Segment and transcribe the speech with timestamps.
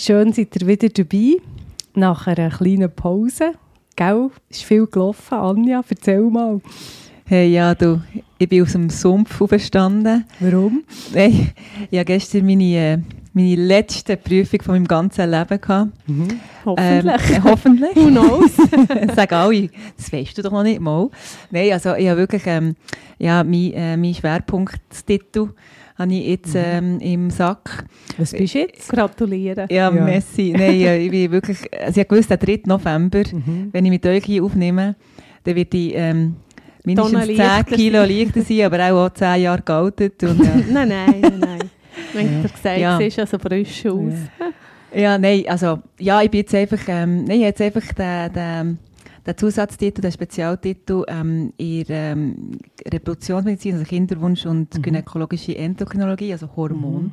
[0.00, 1.38] Schön seid ihr wieder dabei.
[1.94, 3.54] Nach einer kleinen Pause.
[3.96, 4.30] Gell?
[4.48, 5.34] Ist viel gelaufen.
[5.34, 6.60] Anja, erzähl mal.
[7.24, 8.00] Hey, ja, du,
[8.38, 10.24] ich bin aus dem Sumpf aufgestanden.
[10.38, 10.84] Warum?
[11.12, 11.48] Hey,
[11.90, 12.98] ich hatte gestern meine, äh,
[13.32, 15.60] meine letzte Prüfung von meinem ganzen Leben.
[15.60, 15.90] Gehabt.
[16.64, 17.30] Hoffentlich.
[17.30, 17.96] Ähm, hoffentlich.
[17.96, 18.54] Who knows?
[19.16, 21.10] Sagen alle, das weißt du doch noch nicht mal.
[21.50, 22.76] Nein, also ich habe wirklich ähm,
[23.18, 25.48] ja, mein, äh, mein Schwerpunktstitel
[25.98, 27.84] habe ich jetzt ähm, im Sack.
[28.16, 28.88] Was bist du jetzt?
[28.90, 29.66] Gratulieren.
[29.70, 30.04] Ja, Ja.
[30.04, 30.52] Messi.
[30.56, 32.62] Nein, äh, ich bin wirklich, also ich wusste, der 3.
[32.66, 33.22] November,
[33.72, 34.94] wenn ich mit euch hier aufnehme,
[35.44, 36.36] dann wird ich ähm,
[36.84, 40.22] mindestens Tonnen 10 leichter Kilo leichter sein, aber auch, auch 10 Jahre gealtert.
[40.22, 40.50] Und, ja.
[40.70, 41.58] Nein, nein, nein, nein.
[42.12, 42.96] Wenn du gesagt Ja.
[42.96, 44.12] siehst, also frisch aus.
[44.94, 48.78] Ja, nein, also, ja, ich bin jetzt einfach, ähm, nein, jetzt einfach den, den,
[49.28, 52.50] den Zusatztitel, den Spezialtitel ähm, in ähm,
[52.90, 57.12] Reproduktionsmedizin, also Kinderwunsch und gynäkologische Endokrinologie, also Hormon.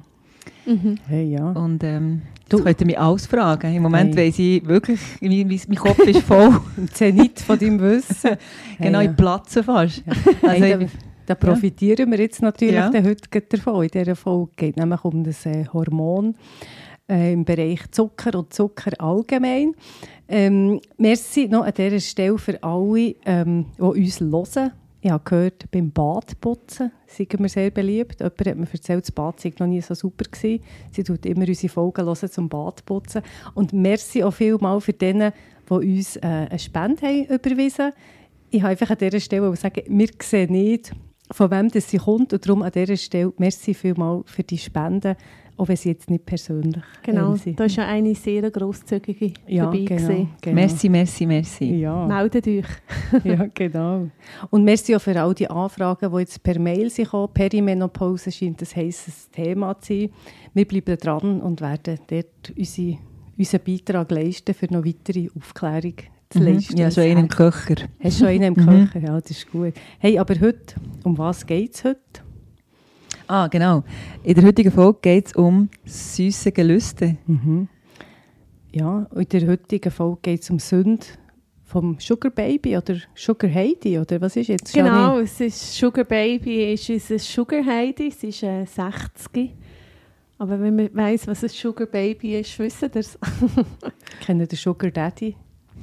[0.65, 0.97] Mhm.
[1.07, 1.51] Hey, ja.
[1.51, 3.73] Und ähm, Du- das könnt ihr mich alles fragen.
[3.75, 4.27] Im Moment Hey.
[4.27, 6.59] weiss ich wirklich, mein, mein Kopf ist voll.
[6.77, 8.37] Im Zenit von deinem Wissen.
[8.79, 10.03] genau, Hey, ich platze fast.
[10.05, 10.13] ja.
[10.47, 10.85] Also, hey, da,
[11.25, 12.91] da profitieren wir jetzt natürlich Ja.
[12.93, 13.83] heute davon.
[13.83, 16.35] In dieser Folge geht nämlich um das äh, Hormon
[17.09, 19.73] äh, im Bereich Zucker und Zucker allgemein.
[20.27, 24.71] Ähm, merci noch an dieser Stelle für alle, ähm, die uns hören.
[25.01, 28.21] Ich habe gehört, beim Badputzen sind wir sehr beliebt.
[28.21, 30.63] Jemand hat mir erzählt, das Bad sei noch nie so super gewesen.
[30.89, 33.21] Sie tut immer unsere Folgen hören zum Badputzen.
[33.53, 35.31] Und merci auch vielmal für denen,
[35.69, 37.91] die uns äh, eine Spende haben überwiesen
[38.49, 40.91] Ich habe einfach an dieser Stelle sagen, wir sehen nicht,
[41.29, 42.33] von wem das sie kommt.
[42.33, 45.15] Und darum an dieser Stelle merci vielmal für die Spenden,
[45.57, 47.59] auch wenn sie jetzt nicht persönlich Genau, sind.
[47.59, 50.29] da ist ja eine sehr grosszügige ja, dabei genau, gewesen.
[50.41, 50.55] genau.
[50.55, 51.75] Merci, merci, merci.
[51.79, 52.05] Ja.
[52.05, 52.65] Meldet euch.
[53.23, 54.07] ja, genau.
[54.49, 57.29] Und merci auch für all die Anfragen, die jetzt per Mail sind gekommen.
[57.33, 60.09] Perimenopause scheint ein heisses Thema zu sein.
[60.53, 62.97] Wir bleiben dran und werden dort unsere,
[63.37, 65.93] unseren Beitrag leisten, für noch weitere Aufklärung
[66.29, 66.45] zu Mhm.
[66.45, 66.77] leisten.
[66.77, 67.75] Ja, schon einen im Köcher.
[68.03, 68.89] Hast du schon einen im Mhm.
[68.89, 68.99] Köcher?
[69.07, 69.73] Ja, das ist gut.
[69.99, 71.99] Hey, aber heute, um was geht es heute?
[73.27, 73.83] Ah, genau.
[74.23, 77.17] In der heutigen Folge geht es um süße Gelüste.
[78.71, 81.05] Ja, und in der heutigen Folge geht es um Sünde
[81.63, 84.73] vom Sugar Baby oder Sugar Heidi, oder was ist jetzt?
[84.73, 89.51] Genau, es ist Sugar Baby, ist unser Sugar Heidi, es ist äh, 60.
[90.37, 93.17] Aber wenn man weiss, was ein Sugar Baby ist, wissen ihr es.
[94.19, 95.35] Ich kenne den Sugar Daddy.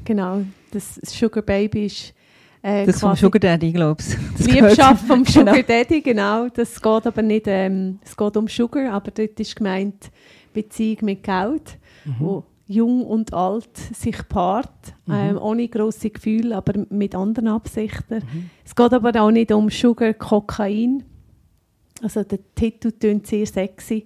[0.04, 2.14] genau, das Sugar Baby ist
[2.62, 5.66] äh, Das vom Sugar Daddy, glaubst die Liebschaft vom Sugar Genau.
[5.66, 6.48] Daddy, genau.
[6.48, 10.10] Das geht aber nicht, ähm, es geht um Sugar, aber dort ist gemeint
[10.52, 11.78] Beziehung mit Geld,
[12.18, 18.22] wo jung und alt sich paart, ähm, ohne grosse Gefühle, aber mit anderen Absichten.
[18.64, 21.02] Es geht aber auch nicht um Sugar, Kokain.
[22.02, 24.04] Also der Titel klingt sehr sexy.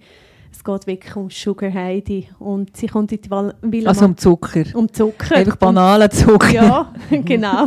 [0.52, 4.16] Es geht wirklich um Sugar Heidi und sie kommt in die Val- Villa Also um
[4.16, 4.64] Zucker.
[4.74, 5.36] um Zucker.
[5.36, 6.50] Einfach banalen Zucker.
[6.50, 7.66] Ja, genau.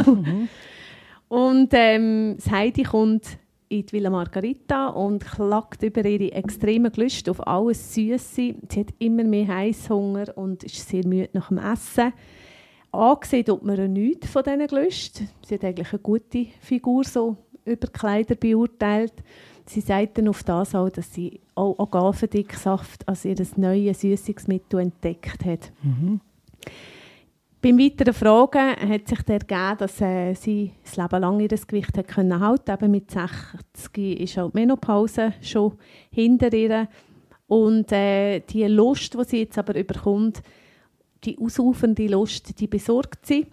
[1.30, 3.38] Und ähm, Heidi kommt
[3.70, 8.56] in die Villa Margarita und klagt über ihre extremen Gelüste auf alles Süße.
[8.68, 12.12] Sie hat immer mehr Heißhunger und ist sehr müde nach dem Essen.
[12.92, 15.30] Angesehen tut man ihr nichts von diesen Gelüsten.
[15.46, 19.14] Sie hat eigentlich eine gute Figur so über Kleider beurteilt.
[19.68, 25.46] Sie sagt dann auf das auch, dass sie auch Agavendicksaft als ihr neues Süßungsmittel entdeckt
[25.46, 25.72] hat.
[27.62, 31.98] Beim weiteren Fragen hat sich der ergeben, dass äh, sie das Leben lang ihr Gewicht
[31.98, 35.74] hat können halten Eben mit 60 ist auch die Menopause schon
[36.10, 36.88] hinter ihr.
[37.48, 40.42] Und äh, die Lust, die sie jetzt aber überkommt,
[41.26, 43.46] die ausufernde Lust, die besorgt sie.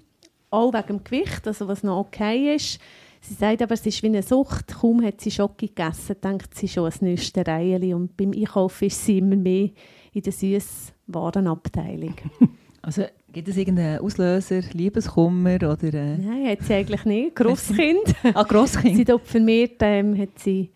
[0.51, 2.79] Auch wegen dem Gewicht, also was noch okay ist.
[3.23, 4.69] Sie sagt aber, es ist wie eine Sucht.
[4.69, 7.97] Kaum hat sie Schoki gegessen, denkt sie schon ans nächste Reihe.
[7.97, 9.71] Und beim Einkaufen ist sie immer mehr
[10.13, 12.15] in der Süßwarenabteilung.
[12.87, 13.03] Also
[13.37, 15.93] gibt es irgendeinen Auslöser, Liebeskummer oder...
[15.93, 17.37] Äh, Nein, hat sie eigentlich nicht.
[17.37, 18.15] Grosskind.
[18.35, 18.97] ah, Grosskind.
[18.97, 20.71] sie vermehrt ähm, hat sie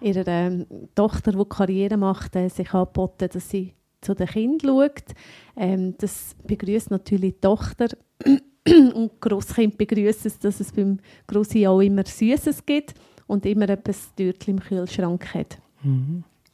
[0.00, 0.64] ihrer ähm,
[0.94, 5.16] Tochter, die Karriere macht, äh, sich angeboten, dass sie zu den Kindern schaut.
[5.56, 7.88] Ähm, das begrüßt natürlich die Tochter.
[8.94, 12.94] und Grosskind begrüßt es, dass es beim Grossi auch immer Süßes gibt
[13.26, 15.58] und immer etwas Türchen im Kühlschrank hat.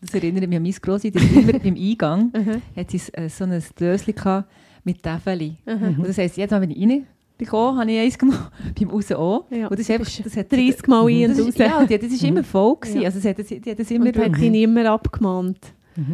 [0.01, 2.33] Das erinnert mich an mein Grossi, der immer beim Eingang
[2.75, 4.49] hat sie äh, so ein Döschen gehabt
[4.85, 5.57] mit Täfeli.
[5.67, 8.39] Und das heisst, jedes Mal, wenn ich reingekommen habe ich eins genommen,
[8.79, 9.45] beim Raus auch.
[9.51, 9.67] Ja.
[9.69, 11.55] Und das ist einfach, das hat 30 Mal ein das und raus.
[11.59, 13.01] ja, die, das ist immer voll gewesen.
[13.01, 13.09] Ja.
[13.09, 15.59] Also, sie hat, das- die hat das immer Und hat ihn immer abgemahnt.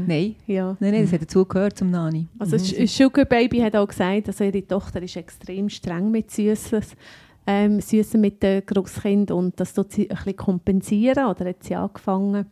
[0.07, 0.77] Nein, Ja.
[0.81, 2.27] nein, nein, das hat dazugehört zum Nani.
[2.39, 2.87] Also mhm.
[2.89, 6.97] Sugar Baby hat auch gesagt, also ihre Tochter ist extrem streng mit Süßes,
[7.47, 11.77] ähm, Süßen mit den Grosskindern und das tut sie ein bisschen kompensieren oder hat sie
[11.77, 12.47] angefangen.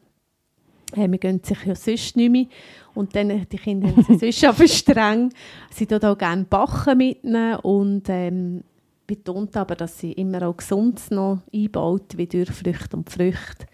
[0.97, 2.47] Äh, wir gehen sich ja sonst nicht mehr.
[2.95, 5.33] Und dann, äh, die Kinder sie sonst aber streng.
[5.71, 8.63] Sie tut auch gerne backen mit ihnen und ähm,
[9.07, 13.67] betont aber, dass sie immer auch Gesundes noch einbaut, wie durch Früchte und Früchte.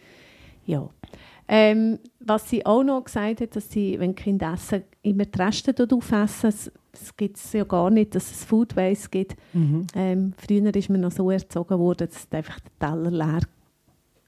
[0.67, 0.89] Ja.
[1.53, 5.43] Ähm, was sie auch noch gesagt hat, dass sie, wenn die Kinder essen, immer die
[5.43, 6.49] Reste aufessen.
[6.93, 9.37] Es, gibt es ja gar nicht, dass es Food Waste gibt.
[9.95, 13.41] Ähm, früher ist man noch so erzogen worden, dass einfach der Teller leer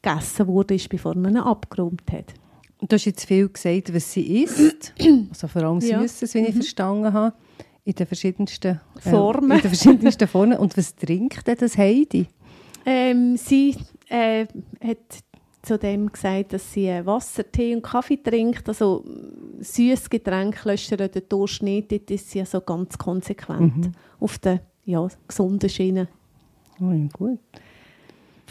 [0.02, 2.34] gegessen wurde, bevor man ihn abgeräumt hat.
[2.88, 4.92] Du hast jetzt viel gesagt, was sie isst.
[5.30, 6.00] Also vor allem Ja.
[6.00, 7.34] Süßes, wie ich verstanden habe.
[7.84, 9.52] In den verschiedensten äh, Formen.
[9.52, 10.58] In den verschiedensten Formen.
[10.58, 12.26] Und was trinkt denn das Heidi?
[12.84, 13.76] Ähm, sie
[14.08, 14.46] äh,
[14.80, 14.98] hat
[15.62, 18.68] zudem gesagt, dass sie äh, Wasser, Tee und Kaffee trinkt.
[18.68, 19.04] Also
[19.60, 21.90] süßes Getränk löscht ihr den Durchschnitt.
[21.92, 26.08] Dort ist sie also ganz konsequent auf der ja, gesunden Schiene.
[26.80, 27.38] Oh, gut.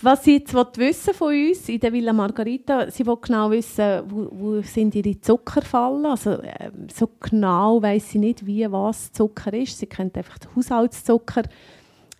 [0.03, 4.27] Was sie jetzt wissen von uns in der Villa Margarita, sie will genau wissen, wo,
[4.31, 6.05] wo sind ihre Zuckerfallen.
[6.07, 9.77] Also ähm, so genau weiß sie nicht, wie was Zucker ist.
[9.77, 11.43] Sie kennt einfach den Haushaltszucker.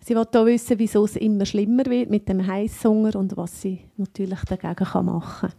[0.00, 3.80] Sie will auch wissen, wieso es immer schlimmer wird mit dem Heißhunger und was sie
[3.96, 5.52] natürlich dagegen kann machen kann.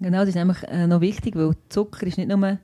[0.00, 2.58] Genau, das ist nämlich äh, noch wichtig, weil Zucker ist nicht nur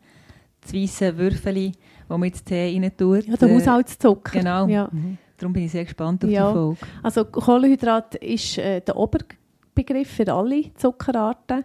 [0.61, 1.73] das weisse Würfeli,
[2.09, 3.27] das man ins Tee rein tut.
[3.27, 4.33] Ja, der Äh, Haushaltszucker.
[4.39, 4.67] genau.
[4.67, 4.91] Ja.
[5.39, 6.49] Darum bin ich sehr gespannt auf Ja.
[6.49, 6.77] die Folge.
[7.03, 11.65] Also Kohlenhydrat ist äh, der Oberbegriff für alle Zuckerarten.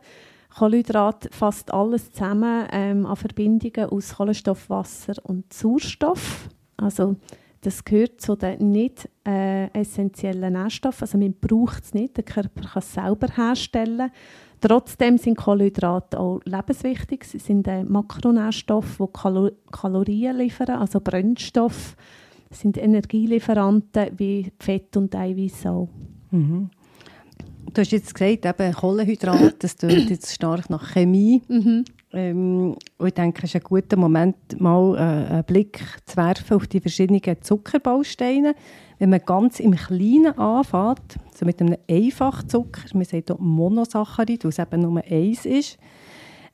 [0.57, 6.47] Kohlenhydrat fasst alles zusammen ähm, an Verbindungen aus Kohlenstoff, Wasser und Sauerstoff.
[6.77, 7.15] Also
[7.61, 11.01] das gehört zu den nicht äh, essentiellen Nährstoffen.
[11.03, 14.11] Also man braucht es nicht, der Körper kann es selber herstellen.
[14.61, 17.23] Trotzdem sind Kohlenhydrate auch lebenswichtig.
[17.25, 21.95] Sie sind äh, Makronährstoffe, die Kalo Kalorien liefern, also Brennstoff
[22.53, 25.89] sind Energielieferanten wie Fett und Eiweiß auch.
[27.73, 31.41] Du hast jetzt gesagt, eben Kohlenhydrate, das tönt jetzt stark nach Chemie.
[31.47, 31.85] Mhm.
[32.11, 36.55] Ähm, und ich denke, es ist ein guter Moment, mal äh, einen Blick zu werfen
[36.55, 38.53] auf die verschiedenen Zuckerbausteine.
[39.00, 44.50] Wenn man ganz im Kleinen anfängt, so mit einem Einfachzucker, man sagt auch Monosaccharid, weil
[44.50, 45.79] es eben nur eins ist,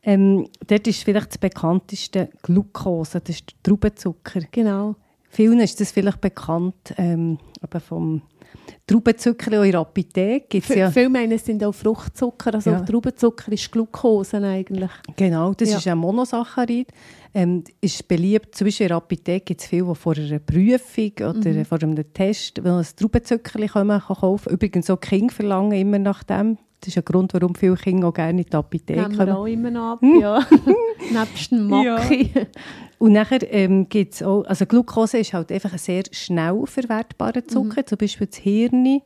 [0.04, 4.42] ähm, dort ist vielleicht das bekannteste Glucose, das ist der Traubenzucker.
[4.52, 4.96] Genau.
[5.30, 8.22] Vielen ist das vielleicht bekannt, ähm, aber vom
[8.88, 10.90] Traubenzucker in der Apotheke gibt es V ja...
[10.92, 12.56] Viele meinen, es sind auch Fruchtzucker.
[12.56, 12.80] Also Ja.
[12.82, 14.90] Traubenzucker ist Glucose eigentlich.
[15.16, 15.78] Genau, das Ja.
[15.78, 16.88] ist ein Monosaccharid.
[17.36, 21.12] Ähm, ist beliebt, zum Beispiel in der Apotheke gibt es viele, die vor einer Prüfung
[21.20, 21.66] oder Mhm.
[21.66, 26.24] vor einem Test weil ein Traubenzuckerli kommen, kann kaufen Übrigens auch Kinder verlangen immer nach
[26.24, 26.58] dem.
[26.82, 29.32] Das ist ein Grund, warum viele Kinder auch gerne in die Apotheke Nehmen wir kommen.
[29.38, 30.40] auch immer noch ab, ja.
[31.12, 32.32] Nebst dem Maki.
[33.00, 37.42] Und nachher ähm, gibt es auch, also Glucose ist halt einfach ein sehr schnell verwertbarer
[37.42, 37.48] Mhm.
[37.50, 37.86] Zucker.
[37.86, 39.02] Zum Beispiel das Hirn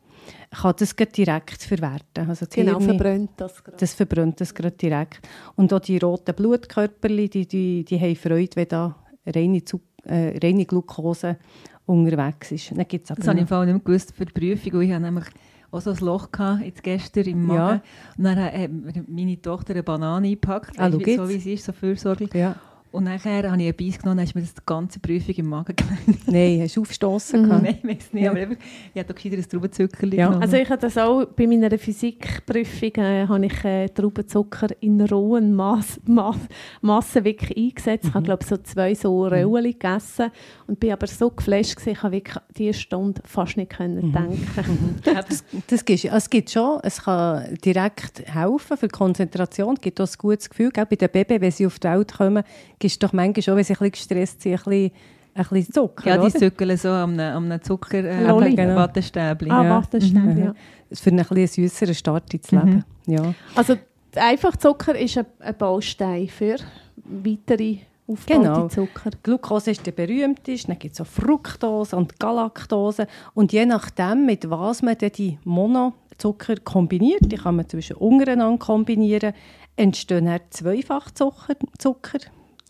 [0.51, 2.29] kann das direkt verwerten.
[2.29, 3.77] Also das Genau, Hirn- verbrennt das gerade.
[3.77, 5.27] Das verbrennt das gerade direkt.
[5.55, 8.95] Und auch die roten Blutkörperchen, die, die, die haben Freude, wenn da
[9.25, 9.61] reine,
[10.05, 11.37] äh, reine Glucose
[11.85, 12.71] unterwegs ist.
[12.71, 14.83] Dann gibt's aber Das habe ich im noch- Fall nicht gewusst für die Prüfung, weil
[14.83, 15.25] ich habe nämlich
[15.73, 17.81] auch so ein Loch gehabt, jetzt gestern im Magen.
[17.81, 18.15] Ja.
[18.17, 20.99] Und dann hat mir meine Tochter eine Banane eingepackt, Ah, so
[21.29, 22.33] wie sie ist, so fürsorglich.
[22.33, 22.55] ja.
[22.93, 25.47] Und nachher habe ich einen Beiß genommen, dann ist mir das die ganze Prüfung im
[25.47, 26.21] Magen gelegen.
[26.27, 27.49] Nein, hast du aufgestossen Mhm.
[27.49, 30.29] Nein, ich weiß nicht, aber ich habe da gescheiter ein Traubenzuckerli Ja.
[30.37, 35.55] Also ich habe das auch bei meiner Physikprüfung äh, habe ich äh, Traubenzucker in rohen
[35.55, 36.37] Mass, Mass,
[36.81, 38.05] Massen wirklich eingesetzt.
[38.09, 40.29] Ich habe glaube so zwei so Röllchen gegessen
[40.67, 45.01] und bin aber so geflasht gewesen, ich habe wirklich diese Stunde fast nicht können denken.
[45.03, 49.81] Das, das gibt's, also es gibt schon, es kann direkt helfen für die Konzentration, es
[49.81, 50.69] gibt auch ein gutes Gefühl.
[50.69, 50.85] Gell?
[50.85, 52.43] Bei den Babys, wenn sie auf die Welt kommen,
[52.83, 54.91] gibt es doch manchmal schon, wenn sie ein bisschen gestresst sind, ein bisschen,
[55.35, 56.35] ein bisschen Zucker, ja, die oder?
[56.39, 58.55] zückeln so am einem Zucker äh, Lolli.
[58.55, 58.55] Wattestäbli.
[58.55, 58.75] Genau.
[58.75, 59.49] Wattestäbli.
[59.49, 59.69] Ah, Ja.
[59.69, 60.53] warte, stimmt, ja.
[60.91, 62.83] Für einen ein bisschen süsseren Start ins Leben.
[63.07, 63.33] Ja.
[63.55, 63.75] Also
[64.15, 66.57] einfach Zucker ist ein, ein Baustein für
[67.05, 68.67] weitere aufgebaute Genau.
[68.67, 69.09] Zucker.
[69.23, 73.07] Glucose ist der berühmteste, dann gibt es auch Fructose und Galaktose.
[73.33, 79.33] Und je nachdem, mit was man die Monozucker kombiniert, die kann man zwischen untereinander kombinieren,
[79.77, 82.19] entstehen dann Zweifachzucker, Zucker,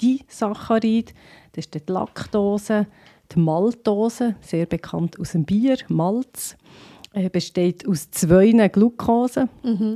[0.02, 1.14] die Saccharid,
[1.54, 2.88] das ist die Laktose,
[3.32, 6.58] die Maltose, sehr bekannt aus dem Bier, Malz,
[7.14, 9.48] äh, besteht aus zwei Glucose.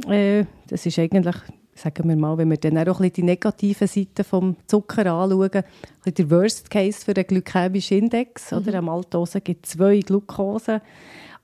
[0.08, 1.36] Äh, das ist eigentlich
[1.77, 5.63] sagen wir mal, wenn wir dann auch ein bisschen die negativen Seiten vom Zucker anschauen,
[6.06, 8.51] ein der Worst Case für den glykämischen Index.
[8.51, 8.58] Mhm.
[8.58, 8.80] Oder?
[8.80, 10.82] Am Maltose gibt es zwei Glucose.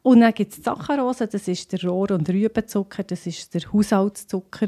[0.01, 4.67] Und dann gibt es Saccharose, das ist der Rohr- und Rübenzucker, das ist der Haushaltszucker.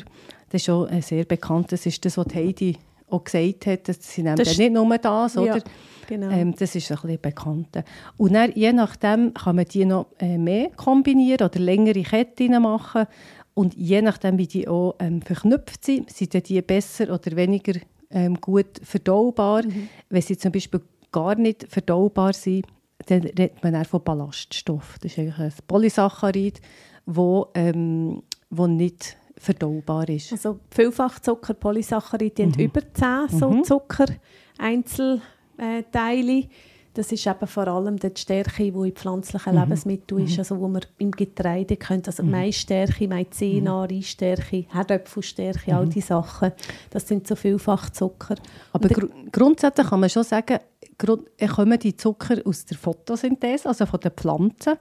[0.50, 2.78] Das ist auch sehr bekannt, das ist das, was Heidi
[3.10, 5.58] auch gesagt hat, dass sie nehmen nicht nur das, oder?
[5.58, 5.64] Ja,
[6.08, 6.30] genau.
[6.30, 7.84] Ähm, das ist ein bisschen bekannt.
[8.18, 13.06] Und dann, je nachdem kann man die noch äh, mehr kombinieren oder längere Ketten machen.
[13.54, 18.40] Und je nachdem, wie die auch ähm, verknüpft sind, sind die besser oder weniger ähm,
[18.42, 19.64] gut verdaubar.
[19.64, 19.90] Mhm.
[20.10, 20.82] Wenn sie zum Beispiel
[21.12, 22.66] gar nicht verdaubar sind,
[23.08, 24.98] dann redet man auch von Ballaststoff.
[25.02, 26.60] Das ist eigentlich ein Polysaccharid,
[27.06, 30.32] wo, ähm, wo nicht verdaubar ist.
[30.32, 32.54] Also Vielfachzucker, Polysaccharid, die mhm.
[32.54, 33.64] haben über 10 so mhm.
[33.64, 36.50] Zucker-Einzelteile.
[36.96, 39.60] Das ist eben vor allem die Stärke, die in pflanzlichen mhm.
[39.60, 40.40] Lebensmitteln ist, mhm.
[40.40, 42.08] also wo man im Getreide kennt.
[42.08, 42.32] Also mhm.
[42.32, 43.96] Maisstärke, Maizena, mhm.
[43.96, 45.78] Reisstärke, Herdöpfelstärke, mhm.
[45.78, 46.54] all diese Sachen.
[46.90, 48.36] Das sind so Vielfachzucker.
[48.72, 50.60] Aber gr grundsätzlich kann man schon sagen,
[50.98, 54.76] kommen die Zucker aus der Photosynthese, also von den Pflanzen.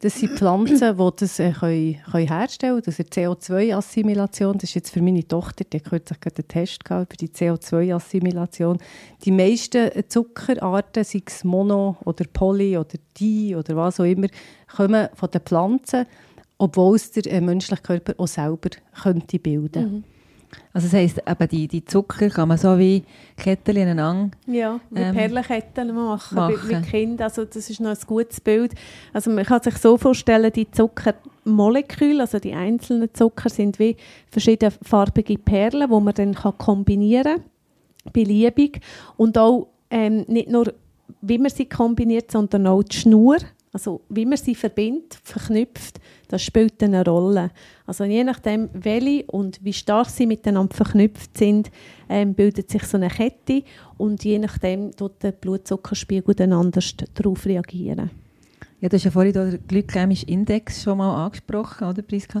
[0.00, 2.96] Das sind Pflanzen, die das äh, können, können herstellen können.
[2.98, 4.52] Ist CO2-Assimilation.
[4.54, 8.78] Das ist jetzt für meine Tochter, die hat kürzlich einen Test gehabt über die CO2-Assimilation.
[9.24, 14.28] Die meisten Zuckerarten, sei es Mono oder Poly oder Di oder was auch immer,
[14.76, 16.04] kommen von den Pflanzen,
[16.58, 18.70] obwohl es der äh, menschliche Körper auch selber
[19.02, 19.88] könnte bilden könnte.
[19.88, 20.04] Mhm.
[20.72, 23.02] Also das heisst, eben die, die Zucker kann man so wie
[23.36, 26.68] Ketten ineinander Ja, wie ähm, Perlenketten machen, machen.
[26.68, 27.24] mit Kindern.
[27.24, 28.74] Also das ist noch ein gutes Bild.
[29.12, 33.96] Also man kann sich so vorstellen, die Zuckermoleküle, also die einzelnen Zucker sind wie
[34.30, 38.80] verschiedene farbige Perlen, die man dann kann kombinieren kann, beliebig.
[39.16, 40.74] Und auch ähm, nicht nur,
[41.22, 43.38] wie man sie kombiniert, sondern auch die Schnur
[43.76, 47.50] also wie man sie verbindet, verknüpft, das spielt eine Rolle.
[47.84, 51.70] Also je nachdem, welche und wie stark sie miteinander verknüpft sind,
[52.08, 53.64] ähm, bildet sich so eine Kette
[53.98, 58.10] und je nachdem tut der Blutzuckerspiegel dann anders darauf reagieren.
[58.80, 62.40] Ja, du hast ja vorhin den glykämischen Index schon mal angesprochen, oder Priska?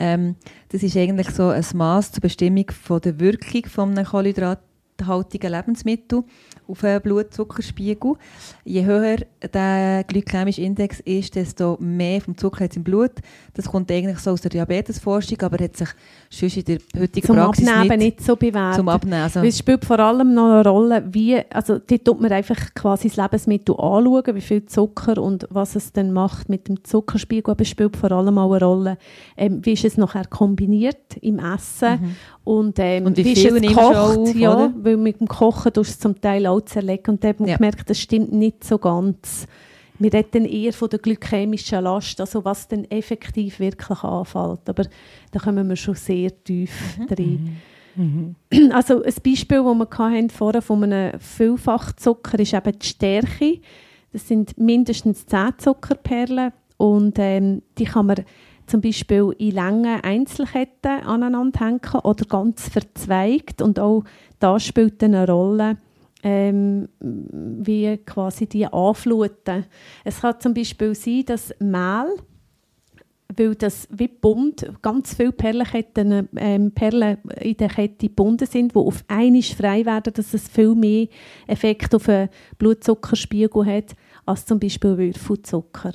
[0.00, 0.36] Ähm,
[0.70, 6.24] das ist eigentlich so ein Maß zur Bestimmung von der Wirkung von einem kohlenhydrathaltigen Lebensmittel
[6.72, 8.14] auf den Blutzuckerspiegel.
[8.64, 9.16] Je höher
[9.52, 13.12] der glykämische Index ist, desto mehr vom Zucker hat im Blut.
[13.54, 15.88] Das kommt eigentlich so aus der Diabetesforschung, aber hat sich
[16.30, 18.76] schon in der heutigen zum Praxis Abnehmen nicht, nicht so bewährt.
[18.76, 19.22] Zum Abnehmen.
[19.22, 19.40] Also.
[19.40, 23.16] Es spielt vor allem noch eine Rolle, wie, also dort tut man einfach quasi das
[23.16, 27.68] Lebensmittel anschauen, wie viel Zucker und was es dann macht mit dem Zuckerspiegel, aber es
[27.68, 28.98] spielt vor allem auch eine Rolle,
[29.36, 32.16] ähm, wie ist es nachher kombiniert im Essen mhm.
[32.44, 35.72] und, ähm, und wie, wie viel ist es kocht, auf, ja, weil mit dem Kochen
[35.72, 37.56] tust du es zum Teil auch zerlegen und dann ja.
[37.56, 39.46] gemerkt, das stimmt nicht so ganz.
[39.98, 44.68] Wir reden eher von der glykämischen Last, also was dann effektiv wirklich anfällt.
[44.68, 44.84] Aber
[45.30, 47.06] da kommen wir schon sehr tief mhm.
[47.08, 47.56] rein.
[47.94, 48.34] Mhm.
[48.72, 53.60] Also ein Beispiel, das wir hatten, vorher von einem Vielfachzucker ist eben die Stärke.
[54.12, 58.24] Das sind mindestens 10 Zuckerperlen und ähm, die kann man
[58.66, 64.04] zum Beispiel in langen Einzelketten aneinander hängen oder ganz verzweigt und auch
[64.38, 65.76] da spielt eine Rolle,
[66.22, 69.66] ähm, wie quasi die anfluten.
[70.04, 72.14] Es kann zum Beispiel sein, dass Mehl,
[73.36, 78.78] weil das wie bunt, ganz viele Perlenketten, ähm, Perlen in der Kette gebunden sind, die
[78.78, 81.08] auf einmal frei werden, dass es viel mehr
[81.46, 85.92] Effekt auf den Blutzuckerspiegel hat, als zum Beispiel Würfelzucker.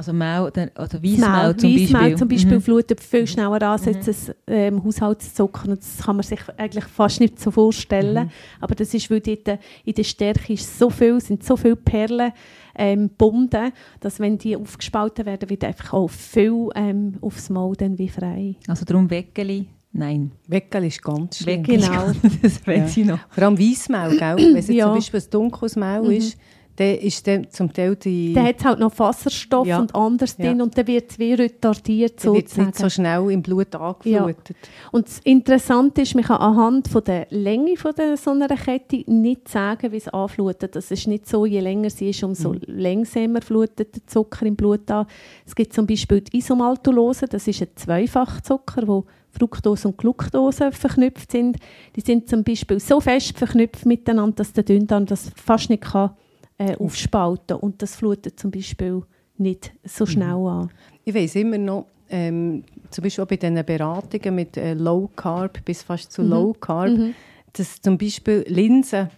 [0.00, 0.70] Also Mehl oder
[1.02, 1.92] Weissmehl zum Beispiel.
[1.92, 2.62] Weissmehl zum Beispiel mhm.
[2.62, 3.98] flutet viel schneller an als mhm.
[4.06, 5.68] das ähm, Haushaltszucker.
[5.68, 8.24] Und das kann man sich eigentlich fast nicht so vorstellen.
[8.24, 8.30] Mhm.
[8.62, 12.32] Aber das ist, weil dort in der Stärke ist so viel, sind so viele Perlen
[12.76, 17.98] ähm, gebunden, dass wenn die aufgespalten werden, wird einfach auch viel ähm, aufs Maul dann
[17.98, 18.56] wie frei.
[18.68, 20.30] Also darum Weckeli Nein.
[20.46, 21.62] Weckel ist ganz schlimm.
[21.64, 22.12] Genau.
[22.42, 23.02] das weiß ja.
[23.02, 23.18] ich noch.
[23.28, 24.36] Vor allem Weissmehl, gell?
[24.36, 24.86] Wenn es ja.
[24.86, 26.10] zum Beispiel ein dunkles Mehl mhm.
[26.12, 26.38] ist,
[26.80, 28.32] dann ist dann zum Teil die...
[28.32, 29.78] Dann hat es halt noch Wasserstoff ja.
[29.78, 30.46] und anderes ja.
[30.46, 32.66] drin und dann wird es wie retardiert dann sozusagen.
[32.68, 34.56] nicht so schnell im Blut angeflutet.
[34.62, 34.88] Ja.
[34.90, 39.04] Und das Interessante ist, man kann anhand von der Länge von der, so einer Kette
[39.06, 40.74] nicht sagen, wie es anflutet.
[40.74, 42.60] Das ist nicht so, je länger sie ist, umso mhm.
[42.66, 45.06] langsamer flutet der Zucker im Blut an.
[45.44, 51.30] Es gibt zum Beispiel die Isomaltulose, das ist ein Zweifachzucker, wo Fructose und Glucose verknüpft
[51.30, 51.58] sind.
[51.94, 56.12] Die sind zum Beispiel so fest verknüpft miteinander, dass der Dünndarm das fast nicht kann
[56.60, 59.02] äh, aufspalten und das flutet zum Beispiel
[59.38, 60.08] nicht so mhm.
[60.08, 60.70] schnell an.
[61.04, 65.64] Ich weiß immer noch, ähm, zum Beispiel auch bei diesen Beratungen mit äh, Low Carb
[65.64, 66.28] bis fast zu mhm.
[66.28, 67.14] Low Carb, mhm.
[67.54, 69.08] dass zum Beispiel Linsen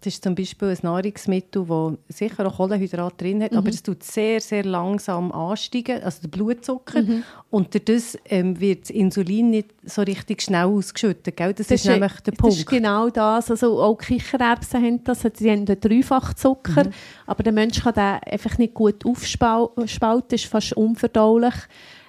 [0.00, 3.58] das ist zum Beispiel ein Nahrungsmittel, das sicher auch Kohlenhydrat drin hat, mhm.
[3.58, 7.02] aber es tut sehr, sehr langsam ansteigen, also der Blutzucker.
[7.02, 7.22] Mhm.
[7.50, 11.36] Und dadurch ähm, wird das Insulin nicht so richtig schnell ausgeschüttet.
[11.36, 11.54] Gell?
[11.54, 12.54] Das, das ist, ist nämlich der Punkt.
[12.54, 13.50] Das ist genau das.
[13.50, 15.22] Also auch Kichererbsen haben das.
[15.34, 16.92] Sie haben einen Dreifachzucker, mhm.
[17.26, 19.84] aber der Mensch kann den einfach nicht gut aufspalten.
[20.28, 21.54] Das ist fast unverdaulich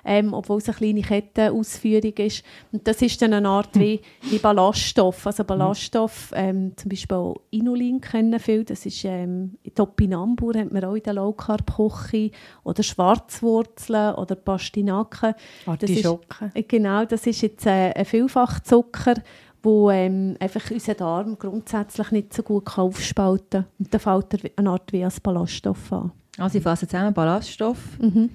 [0.08, 2.44] ähm, obwohl es eine kleine Kettenausführung ist.
[2.72, 5.28] Und das ist dann eine Art wie, wie Ballaststoff.
[5.28, 10.86] Also Ballaststoff, ähm, zum Beispiel auch Inulin kennen viele, das ist ähm, Topinambur, hat man
[10.86, 12.32] auch in der Low Carb Küche
[12.64, 15.34] oder Schwarzwurzeln oder Pastinaken.
[15.66, 16.52] Artischocken.
[16.54, 19.16] Das ist, genau, das ist jetzt äh, ein Vielfachzucker,
[19.62, 23.72] wo ähm, einfach unser Darm grundsätzlich nicht so gut kann aufspalten kann.
[23.78, 26.14] Und dann fällt er eine Art wie als Ballaststoff an.
[26.38, 28.00] Also ich fasse zusammen Ballaststoff.
[28.00, 28.30] Mhm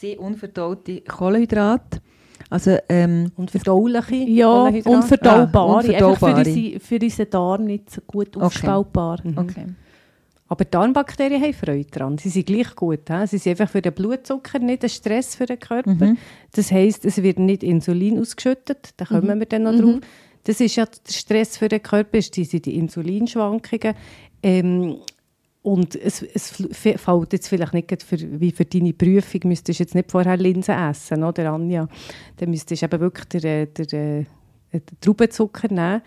[0.00, 2.00] sehr unverdaute Kohlenhydrate.
[2.50, 5.52] Also, ähm, unverdauliche Ja, unverdaubare.
[5.54, 6.34] Ah, unverdaubare.
[6.34, 9.18] Einfach für, unsere, für unseren Darm nicht so gut aufspaltbar.
[9.20, 9.30] Okay.
[9.30, 9.38] Mhm.
[9.38, 9.66] okay.
[10.46, 12.18] Aber Darmbakterien haben Freude daran.
[12.18, 13.08] Sie sind gleich gut.
[13.08, 13.26] He?
[13.26, 15.90] Sie sind einfach für den Blutzucker nicht ein Stress für den Körper.
[15.90, 16.18] Mhm.
[16.52, 18.90] Das heisst, es wird nicht Insulin ausgeschüttet.
[18.98, 19.40] Da kommen mhm.
[19.40, 19.80] wir dann noch mhm.
[19.80, 20.00] drauf.
[20.44, 23.94] Das ist ja der Stress für den Körper, ist die, die Insulinschwankungen.
[24.42, 24.98] Ähm,
[25.64, 29.94] und es, es fällt jetzt vielleicht nicht für, wie für deine Prüfung, müsstest du jetzt
[29.94, 31.88] nicht vorher Linsen essen, oder Anja?
[32.36, 34.26] Dann müsstest du eben wirklich den, den, den,
[34.74, 36.02] den Traubenzucker nehmen.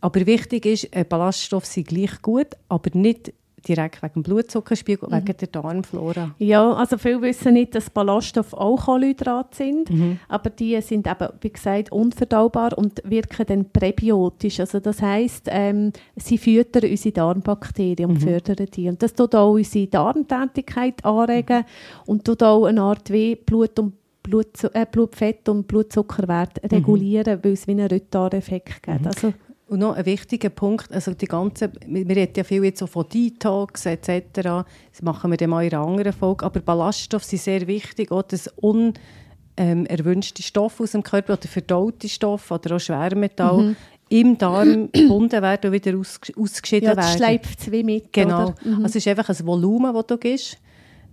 [0.00, 3.32] Aber wichtig ist, Ballaststoffe sind gleich gut, aber nicht
[3.66, 5.14] direkt wegen dem Blutzuckerspiegel, mhm.
[5.14, 6.34] wegen der Darmflora.
[6.38, 10.18] Ja, also viele wissen nicht, dass Ballaststoffe auch Kohlenhydrate sind, mhm.
[10.28, 14.60] aber die sind eben, wie gesagt, unverdaubar und wirken dann präbiotisch.
[14.60, 18.28] Also das heisst, ähm, sie füttern unsere Darmbakterien und mhm.
[18.28, 18.88] fördern die.
[18.88, 21.64] Und das tut auch unsere Darmtätigkeit anregen
[22.06, 26.68] und tut auch eine Art wie Blut und Blut, äh, Blutfett und Blutzuckerwert mhm.
[26.68, 29.00] regulieren, weil es wie einen Rücktar-Effekt gibt.
[29.00, 29.06] Mhm.
[29.06, 29.32] Also,
[29.72, 33.08] und noch ein wichtiger Punkt, also die ganze, wir reden ja viel jetzt so von
[33.08, 37.66] Detox etc., das machen wir dann mal in einer anderen Folge, aber Ballaststoffe sind sehr
[37.66, 43.62] wichtig, auch das unerwünschte ähm, Stoff aus dem Körper oder verdaute Stoff oder auch Schwermetall
[43.62, 43.76] mhm.
[44.10, 47.16] im Darm gebunden werden und wieder aus, ausgeschieden ja, das werden.
[47.16, 48.74] schleift es wie mit, Genau, mhm.
[48.74, 50.58] also es ist einfach ein Volumen, das du gibst,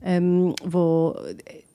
[0.03, 1.15] ähm, wo